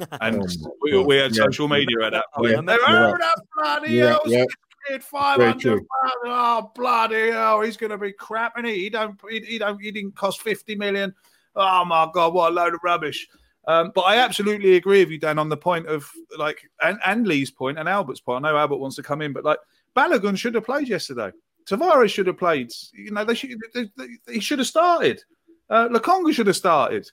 [0.20, 1.44] And oh we, we, had yeah.
[1.44, 2.50] social media at that point.
[2.50, 2.62] Yeah.
[2.62, 4.44] They were, oh, that bloody yeah, hell, yeah.
[4.88, 5.84] kid, 500
[6.24, 8.74] Oh, bloody hell, he's going to be crap, and he?
[8.74, 11.14] He don't, he, he don't, he didn't cost 50 million.
[11.54, 13.28] Oh my God, what a load of rubbish.
[13.66, 17.26] Um, but I absolutely agree with you, Dan, on the point of like, and, and
[17.26, 18.44] Lee's point and Albert's point.
[18.44, 19.58] I know Albert wants to come in, but like,
[19.96, 21.30] Balogun should have played yesterday.
[21.66, 22.70] Tavares should have played.
[22.92, 23.58] You know, they should.
[23.72, 25.22] They, they, he should have started.
[25.70, 25.88] Uh,
[26.30, 27.08] should have started.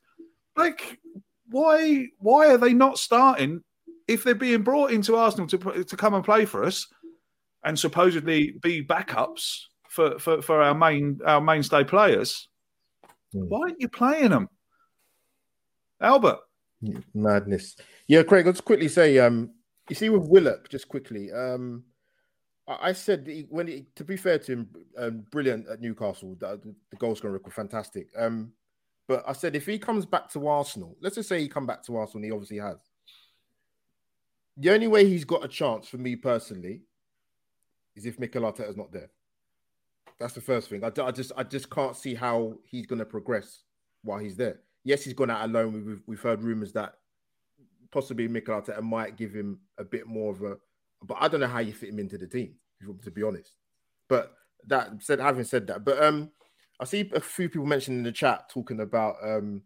[0.55, 0.99] Like,
[1.49, 2.07] why?
[2.17, 3.63] Why are they not starting
[4.07, 6.87] if they're being brought into Arsenal to to come and play for us
[7.63, 12.49] and supposedly be backups for for, for our main our mainstay players?
[13.33, 13.47] Mm.
[13.47, 14.49] Why aren't you playing them?
[16.01, 16.39] Albert.
[17.13, 17.75] Madness.
[18.07, 19.51] Yeah, Craig, let's quickly say, um,
[19.89, 21.83] you see with Willock, just quickly, um,
[22.67, 26.35] I said he, when he, to be fair to him, um, brilliant at Newcastle.
[26.39, 28.07] The, the goal scoring record, fantastic.
[28.15, 28.53] Um,
[29.07, 31.83] but I said if he comes back to Arsenal, let's just say he come back
[31.83, 32.77] to Arsenal, and he obviously has.
[34.57, 36.81] The only way he's got a chance for me personally
[37.95, 39.09] is if Mikel Arteta's not there.
[40.19, 40.83] That's the first thing.
[40.83, 43.63] I, I just I just can't see how he's going to progress
[44.03, 45.73] while he's there yes, he's gone out alone.
[45.85, 46.93] We've we've heard rumors that
[47.91, 50.57] possibly Mikel Arteta might give him a bit more of a,
[51.03, 52.55] but I don't know how you fit him into the team.
[53.03, 53.53] To be honest,
[54.09, 54.33] but
[54.67, 56.31] that said, having said that, but um,
[56.79, 59.61] I see a few people mentioned in the chat talking about um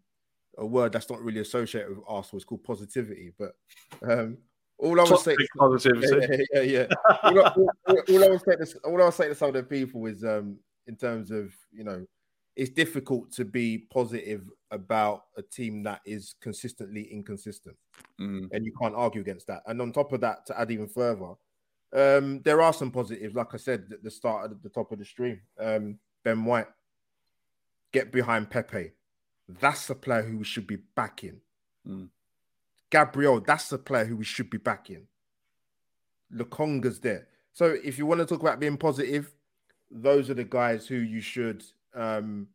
[0.58, 2.38] a word that's not really associated with Arsenal.
[2.38, 3.52] It's called positivity, but
[4.02, 4.38] um.
[4.78, 6.44] All I was saying, positivity.
[6.52, 6.86] Yeah, yeah, yeah.
[7.22, 9.54] all, all, all, all, I was saying, to, all I was saying to some of
[9.54, 12.04] the people is, um, in terms of you know,
[12.56, 17.76] it's difficult to be positive about a team that is consistently inconsistent,
[18.20, 18.48] mm.
[18.52, 19.62] and you can't argue against that.
[19.66, 21.34] And on top of that, to add even further,
[21.92, 23.34] um, there are some positives.
[23.34, 26.68] Like I said at the start at the top of the stream, um, Ben White
[27.92, 28.92] get behind Pepe.
[29.48, 31.40] That's a player who we should be backing.
[31.88, 32.08] Mm.
[32.90, 35.06] Gabriel, that's the player who we should be backing.
[36.34, 37.28] Lokonga's there.
[37.52, 39.32] So if you want to talk about being positive,
[39.90, 41.64] those are the guys who you should
[41.94, 42.48] um,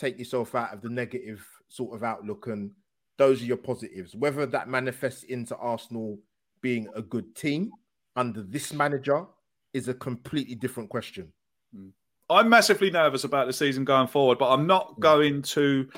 [0.00, 2.70] take yourself out of the negative sort of outlook and
[3.18, 4.16] those are your positives.
[4.16, 6.18] Whether that manifests into Arsenal
[6.62, 7.70] being a good team
[8.16, 9.26] under this manager
[9.74, 11.30] is a completely different question.
[11.74, 11.88] Hmm.
[12.30, 15.00] I'm massively nervous about the season going forward, but I'm not hmm.
[15.02, 15.88] going to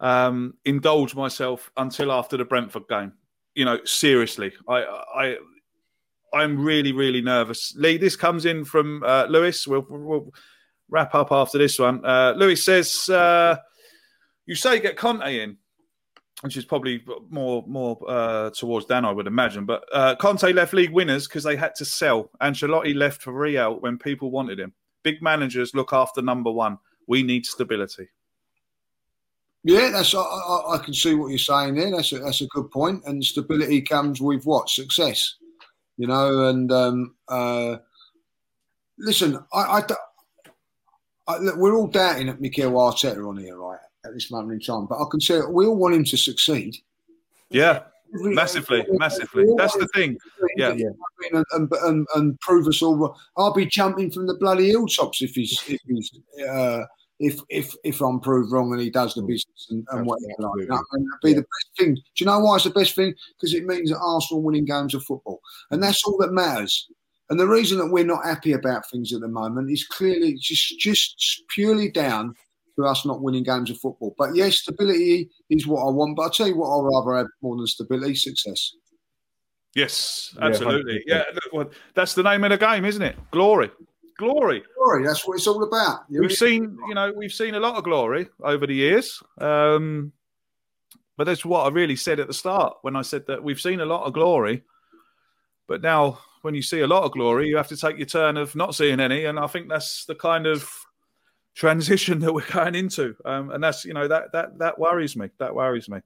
[0.00, 3.12] um, indulge myself until after the Brentford game.
[3.54, 4.84] You know, seriously, I,
[5.16, 5.36] I,
[6.34, 7.74] I'm really, really nervous.
[7.76, 9.66] Lee, this comes in from uh, Lewis.
[9.66, 10.32] We'll, we'll
[10.90, 12.04] wrap up after this one.
[12.04, 13.56] Uh, Lewis says, uh,
[14.46, 15.56] "You say get Conte in."
[16.42, 19.64] Which is probably more more uh, towards Dan, I would imagine.
[19.64, 22.30] But uh, Conte left league winners because they had to sell.
[22.40, 24.72] Ancelotti left for Real when people wanted him.
[25.02, 26.78] Big managers look after number one.
[27.08, 28.08] We need stability.
[29.64, 31.90] Yeah, that's I, I, I, can see what you're saying there.
[31.90, 33.02] That's a, that's a good point.
[33.06, 35.34] And stability comes with what success,
[35.96, 36.48] you know.
[36.48, 37.76] And um, uh,
[38.98, 39.82] listen, I, I,
[41.36, 44.86] look, we're all doubting at Mikel Arteta on here, right, at this moment in time.
[44.86, 46.76] But I can say we all want him to succeed.
[47.50, 47.80] Yeah,
[48.12, 49.44] massively, massively.
[49.56, 50.16] That's the thing.
[50.56, 52.96] Yeah, and, and, and, and, prove us all.
[52.96, 53.14] wrong.
[53.36, 56.10] I'll be jumping from the bloody hilltops if he's if he's
[56.48, 56.84] uh,
[57.20, 59.28] if if if I'm proved wrong and he does the Mm.
[59.28, 60.84] business and, and whatever like that.
[60.92, 61.36] And that'd be Yeah.
[61.36, 61.94] the best thing.
[61.94, 63.14] Do you know why it's the best thing?
[63.36, 66.88] Because it means that Arsenal winning games of football, and that's all that matters.
[67.30, 70.78] And the reason that we're not happy about things at the moment is clearly just
[70.78, 72.34] just purely down
[72.76, 74.14] to us not winning games of football.
[74.16, 76.16] But yes, stability is what I want.
[76.16, 78.72] But I'll tell you what I'd rather have more than stability, success.
[79.74, 80.94] Yes, absolutely.
[80.94, 81.02] 100%.
[81.06, 83.16] Yeah, look, well, that's the name of the game, isn't it?
[83.30, 83.70] Glory,
[84.16, 84.62] glory.
[84.76, 86.00] Glory, that's what it's all about.
[86.08, 89.22] You- We've seen, you know, we've seen a lot of glory over the years.
[89.40, 90.12] Um,
[91.16, 93.80] but that's what I really said at the start when I said that we've seen
[93.80, 94.62] a lot of glory.
[95.66, 98.36] But now, when you see a lot of glory, you have to take your turn
[98.36, 99.24] of not seeing any.
[99.24, 100.70] And I think that's the kind of
[101.54, 103.14] transition that we're going into.
[103.24, 105.30] Um, and that's, you know, that that that worries me.
[105.38, 106.00] That worries me.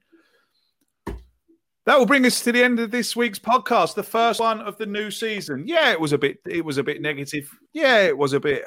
[1.85, 4.78] That will bring us to the end of this week's podcast, the first one of
[4.78, 5.64] the new season.
[5.66, 7.51] Yeah, it was a bit it was a bit negative.
[7.72, 8.64] Yeah, it was a bit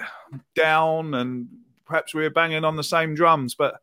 [0.53, 1.47] down and
[1.85, 3.79] perhaps we were banging on the same drums, but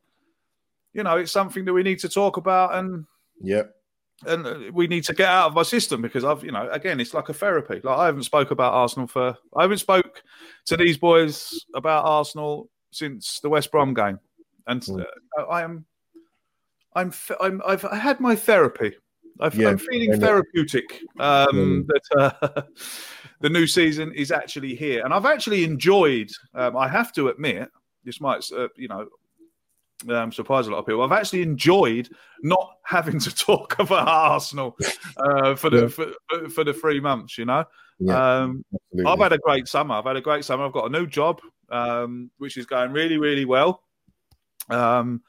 [0.93, 3.07] you know, it's something that we need to talk about and
[3.41, 3.74] Yep.
[4.27, 7.01] And uh, we need to get out of my system because I've, you know, again,
[7.01, 7.81] it's like a therapy.
[7.83, 10.23] Like I haven't spoke about Arsenal for, I haven't spoke
[10.66, 14.18] to these boys about Arsenal since the West Brom game,
[14.66, 15.05] and Mm.
[15.39, 15.85] uh, I am,
[16.95, 18.95] I'm, I'm, I've I had my therapy.
[19.41, 21.01] I've, Yeah, I'm feeling therapeutic.
[21.18, 21.87] Um, Mm.
[21.87, 22.62] That uh,
[23.41, 26.31] the new season is actually here, and I've actually enjoyed.
[26.55, 27.68] Um, I have to admit,
[28.05, 29.07] this might, uh, you know.
[30.11, 31.03] Um, surprise a lot of people.
[31.03, 32.09] I've actually enjoyed
[32.42, 34.76] not having to talk about Arsenal
[35.16, 35.88] uh, for the Yeah.
[35.88, 37.38] for, for, for the three months.
[37.38, 37.64] You know,
[37.98, 38.40] Yeah.
[38.42, 38.64] um.
[39.07, 39.94] I've had a great summer.
[39.94, 40.64] I've had a great summer.
[40.64, 41.40] I've got a new job,
[41.70, 43.82] um, which is going really, really well.
[44.68, 45.22] Um,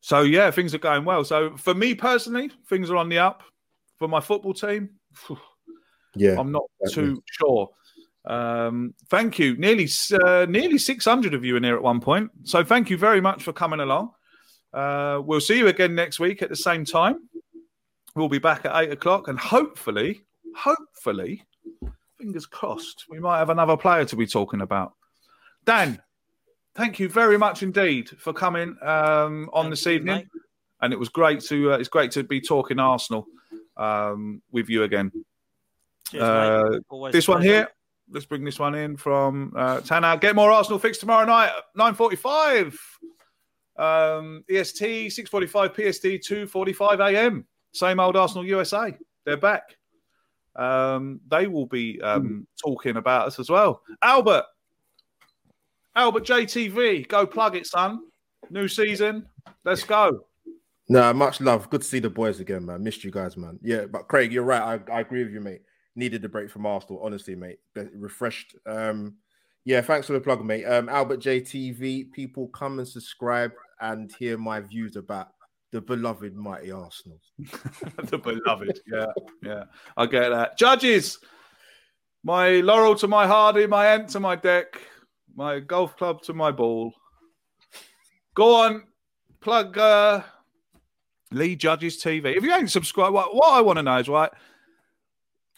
[0.00, 1.24] so yeah, things are going well.
[1.24, 3.42] So for me personally, things are on the up.
[3.98, 4.90] For my football team,
[6.16, 6.38] yeah.
[6.38, 7.14] I'm not definitely.
[7.14, 7.70] too sure.
[8.24, 9.56] Um, thank you.
[9.56, 12.30] Nearly uh, nearly 600 of you in here at one point.
[12.44, 14.12] So thank you very much for coming along.
[14.72, 17.28] Uh, we'll see you again next week at the same time.
[18.16, 20.22] We'll be back at eight o'clock, and hopefully,
[20.56, 21.44] hopefully,
[22.18, 24.94] fingers crossed, we might have another player to be talking about.
[25.64, 26.00] Dan,
[26.74, 30.28] thank you very much indeed for coming um, on Thank this evening,
[30.80, 33.26] and it was great to uh, it's great to be talking Arsenal
[33.76, 35.10] um, with you again.
[36.10, 37.68] Cheers, Uh, this one here.
[38.10, 40.16] Let's bring this one in from uh, Tanner.
[40.16, 42.78] Get more Arsenal fix tomorrow night, nine forty-five.
[43.76, 47.46] Um, EST six forty-five, PST two forty-five AM.
[47.72, 48.94] Same old Arsenal USA.
[49.24, 49.76] They're back.
[50.54, 53.82] Um, they will be um, talking about us as well.
[54.02, 54.44] Albert,
[55.96, 58.00] Albert JTV, go plug it, son.
[58.50, 59.26] New season.
[59.64, 60.26] Let's go.
[60.88, 61.70] No, much love.
[61.70, 62.84] Good to see the boys again, man.
[62.84, 63.58] Missed you guys, man.
[63.62, 64.80] Yeah, but Craig, you're right.
[64.88, 65.62] I, I agree with you, mate.
[65.96, 67.58] Needed a break from Arsenal, honestly, mate.
[67.94, 68.56] Refreshed.
[68.66, 69.16] Um,
[69.64, 70.64] yeah, thanks for the plug, mate.
[70.64, 75.28] Um, Albert JTV, people come and subscribe and hear my views about
[75.72, 77.18] the beloved mighty Arsenal.
[77.38, 78.78] the beloved.
[78.86, 79.06] Yeah,
[79.42, 79.64] yeah.
[79.96, 80.58] I get that.
[80.58, 81.18] Judges,
[82.22, 84.66] my laurel to my hardy, my ant to my Dec,
[85.34, 86.92] my golf club to my ball.
[88.34, 88.84] Go on,
[89.40, 90.22] plug uh,
[91.30, 92.36] Lee Judges TV.
[92.36, 94.30] If you ain't subscribed, what, what I want to know is right.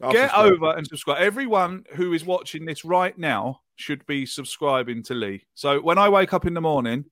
[0.02, 0.52] I'll get subscribe.
[0.52, 1.18] over and subscribe.
[1.22, 5.44] Everyone who is watching this right now should be subscribing to Lee.
[5.54, 7.04] So when I wake up in the morning,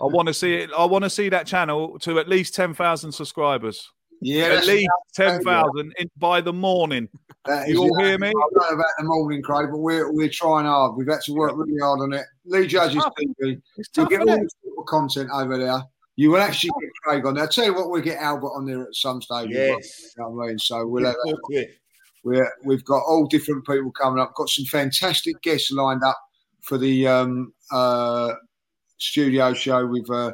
[0.00, 0.70] I want to see it.
[0.76, 3.90] I want to see that channel to at least ten thousand subscribers
[4.20, 7.08] Yeah, at least 10,000 by the morning.
[7.46, 8.28] that You is- all hear me?
[8.28, 10.96] I don't know about the morning, Craig, but we're we're trying hard.
[10.96, 12.24] We've had to work really hard on it.
[12.44, 13.12] Lee Judges tough.
[13.18, 13.60] TV.
[13.76, 15.82] It's You'll get all isn't this sort content over there.
[16.16, 17.44] You will actually get Craig on there.
[17.44, 19.50] I'll tell you what, we'll get Albert on there at some stage.
[19.50, 20.14] as well, Yes.
[20.16, 20.58] You know what I mean?
[20.58, 21.70] So we'll have Talk to it.
[22.24, 24.34] We're, we've got all different people coming up.
[24.34, 26.18] Got some fantastic guests lined up
[26.62, 28.32] for the um, uh,
[28.96, 30.32] studio show with uh,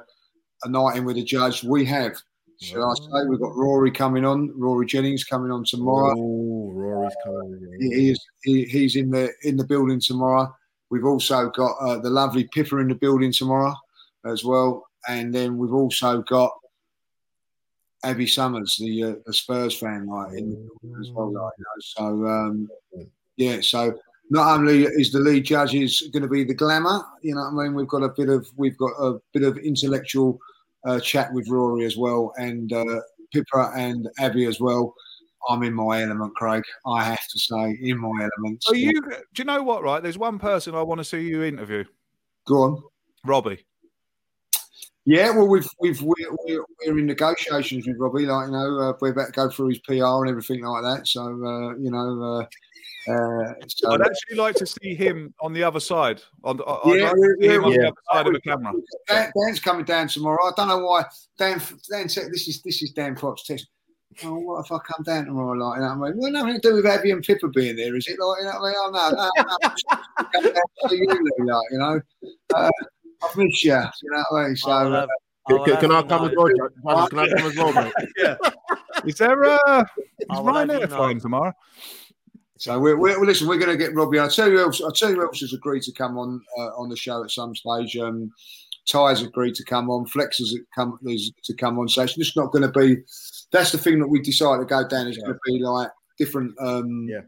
[0.65, 1.65] a night in with a judge.
[1.65, 2.17] We have,
[2.61, 6.15] shall I say, we've got Rory coming on, Rory Jennings coming on tomorrow.
[6.17, 7.77] Oh, Rory's coming.
[7.81, 10.55] He, he is, he, he's in the in the building tomorrow.
[10.91, 13.75] We've also got uh, the lovely Pippa in the building tomorrow
[14.25, 16.53] as well, and then we've also got
[18.03, 21.33] Abby Summers, the uh, the Spurs fan, right, in the building as well.
[21.33, 21.81] Like, you know.
[21.81, 22.69] So um,
[23.37, 23.99] yeah, so
[24.31, 27.65] not only is the lead judges going to be the glamour, you know what I
[27.65, 27.75] mean.
[27.75, 30.39] We've got a bit of we've got a bit of intellectual
[30.87, 33.01] uh, chat with Rory as well, and uh,
[33.33, 34.95] Pippa and Abby as well.
[35.49, 36.63] I'm in my element, Craig.
[36.87, 38.63] I have to say, in my element.
[38.69, 38.93] Are you?
[39.03, 39.83] Do you know what?
[39.83, 41.85] Right, there's one person I want to see you interview.
[42.47, 42.83] Go on.
[43.25, 43.65] Robbie.
[45.11, 46.15] Yeah, well, we've we've we're,
[46.47, 48.27] we're, we're in negotiations with Robbie.
[48.27, 51.09] Like you know, uh, we're about to go through his PR and everything like that.
[51.09, 52.47] So uh, you know, uh,
[53.11, 56.23] Uh, so, I'd actually like to see him on the other side.
[56.45, 57.79] On, I'd Yeah, like him on yeah.
[57.79, 58.73] the other side of the camera.
[59.09, 60.45] Dan, Dan's coming down tomorrow.
[60.45, 61.05] I don't know why.
[61.37, 61.61] Dan,
[61.91, 63.67] Dan said this is this is Dan Fox test.
[64.23, 65.59] Oh, what if I come down tomorrow?
[65.59, 66.21] Like, you know what I mean?
[66.21, 68.19] Well, nothing to do with Abby and Pippa being there, is it?
[68.21, 68.77] Like, you know what I mean?
[68.79, 69.75] Oh no, no, no.
[70.33, 72.01] come down to you, like, you know.
[72.55, 72.71] Uh,
[73.23, 73.73] I miss you.
[73.73, 74.57] You know what I mean?
[74.57, 75.09] So, I will uh, have-
[75.49, 77.01] Can, will can, have can I come as know- well?
[77.05, 77.11] Judge?
[77.11, 77.93] Can I come as well, mate?
[78.17, 78.37] Yeah.
[79.07, 79.85] Is there uh,
[80.19, 80.87] is I will Ryan there know.
[80.89, 81.53] flying tomorrow?
[82.59, 83.49] So we're, we're listen.
[83.49, 84.19] We're going to get Robbie.
[84.19, 84.61] I'll tell you.
[84.61, 87.25] Else, I'll tell you who else has agreed to come on uh, on the show
[87.25, 87.97] at some stage.
[87.97, 88.31] Um,
[88.87, 90.05] Ty's agreed to come on.
[90.07, 91.89] Flex has come is to come on.
[91.89, 92.99] So it's just not going to be.
[93.51, 95.07] That's the thing that we decided to go down.
[95.07, 95.89] It's going to be like
[96.19, 96.55] different.
[96.61, 97.21] Um, Yeah.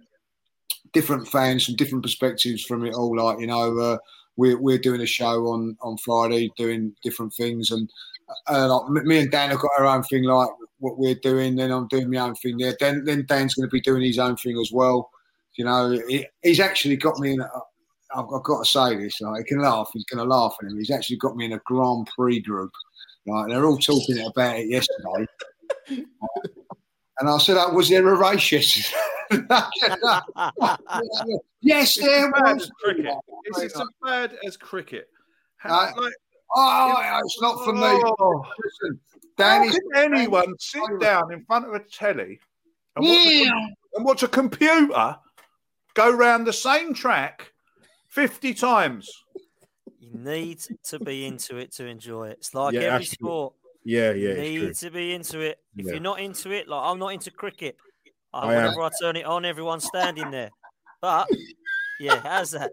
[0.93, 3.16] Different fans from different perspectives from it all.
[3.16, 3.98] Like you know, uh,
[4.36, 7.90] we're we're doing a show on on Friday, doing different things, and
[8.48, 11.56] uh, like me and Dan have got our own thing, like what we're doing.
[11.56, 12.77] Then I'm doing my own thing there.
[12.78, 15.10] Then then Dan's going to be doing his own thing as well.
[15.55, 17.40] You know, he, he's actually got me in.
[17.40, 17.51] A,
[18.14, 19.20] I've, I've got to say this.
[19.20, 19.90] Like, he can laugh.
[19.93, 20.78] He's going to laugh at him.
[20.78, 22.70] He's actually got me in a Grand Prix group.
[23.27, 25.27] Like, they're all talking about it yesterday.
[27.20, 28.97] and I said, oh, "Was there a race yesterday?"
[31.62, 32.64] yes, there bad was.
[32.64, 33.14] as cricket.
[33.44, 35.09] It's as bad as cricket.
[35.56, 36.12] How, Uh, like,
[36.55, 37.80] Oh, it's not for me.
[37.80, 39.01] oh, Listen,
[39.39, 42.40] how Danny's can anyone sit down in front of a telly
[42.97, 45.16] and watch, a, and watch a computer
[45.94, 47.52] go round the same track
[48.09, 49.10] 50 times?
[49.98, 52.39] You need to be into it to enjoy it.
[52.39, 53.55] It's like Yeah, every actually, sport.
[53.85, 55.59] Yeah, yeah, you need to be into it.
[55.77, 55.93] If Yeah.
[55.93, 57.77] you're not into it, like I'm not into cricket.
[58.33, 60.51] I, I whenever I turn it on, everyone's standing there.
[61.01, 61.29] But
[61.99, 62.73] yeah, how's that?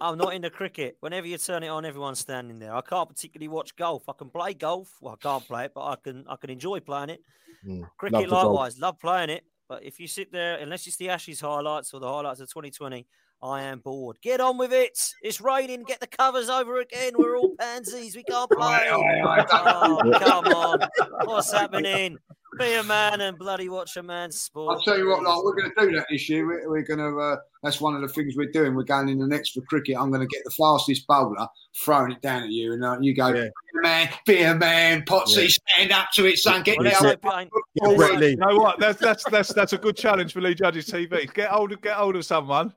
[0.00, 0.96] I'm not into cricket.
[1.00, 2.74] Whenever you turn it on, everyone's standing there.
[2.74, 4.08] I can't particularly watch golf.
[4.08, 4.92] I can play golf.
[5.00, 7.20] Well, I can't play it, but I can I can enjoy playing it.
[7.66, 8.44] Mm, love Cricket golf.
[8.44, 9.44] likewise, love playing it.
[9.68, 13.06] But if you sit there, unless it's the Ashes highlights or the highlights of 2020,
[13.42, 14.16] I am bored.
[14.22, 14.98] Get on with it.
[15.22, 15.84] It's raining.
[15.84, 17.12] Get the covers over again.
[17.16, 18.16] We're all pansies.
[18.16, 18.88] We can't play.
[18.90, 20.80] Oh, come on.
[21.24, 22.18] What's happening?
[22.58, 24.74] Be a man and bloody watch a man's sport.
[24.76, 26.46] I'll tell you what, like we're going to do that this year.
[26.46, 27.18] We're, we're going to.
[27.18, 28.74] Uh, that's one of the things we're doing.
[28.74, 29.96] We're going in the next for cricket.
[29.98, 31.46] I'm going to get the fastest bowler,
[31.76, 33.42] throwing it down at you, and uh, you go, Yeah.
[33.74, 35.48] "Be a man, be a man, Potsy, Yeah.
[35.74, 36.62] stand up to it, son.
[36.62, 38.30] Get Well, down." let's hope it ain't- Yeah, Brett Lee.
[38.30, 38.80] You know what?
[38.80, 41.32] That's that's that's that's a good challenge for Lee Judge's TV.
[41.34, 42.72] Get hold of get hold of someone.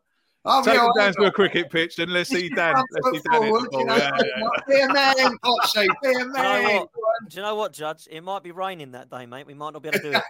[0.46, 2.76] I'll Take them all down to a cricket pitch and let's see Dan.
[2.92, 4.48] Let's see Dan forward, you know, Yeah, yeah, yeah.
[4.68, 6.76] Be a man, Potsy, be a Do you, know man.
[6.76, 6.90] what?
[7.28, 8.08] do you know what, Judge?
[8.10, 9.48] It might be raining that day, mate.
[9.48, 10.24] We might not be able to do it.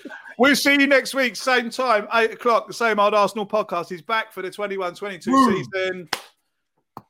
[0.36, 2.66] We'll see you next week, same time, eight o'clock.
[2.66, 6.08] The same old Arsenal podcast is back for the 21 22 season.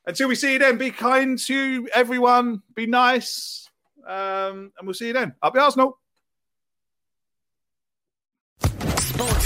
[0.06, 3.70] Until we see you then, be kind to everyone, be nice,
[4.06, 5.34] um, and we'll see you then.
[5.42, 5.98] Up the Arsenal.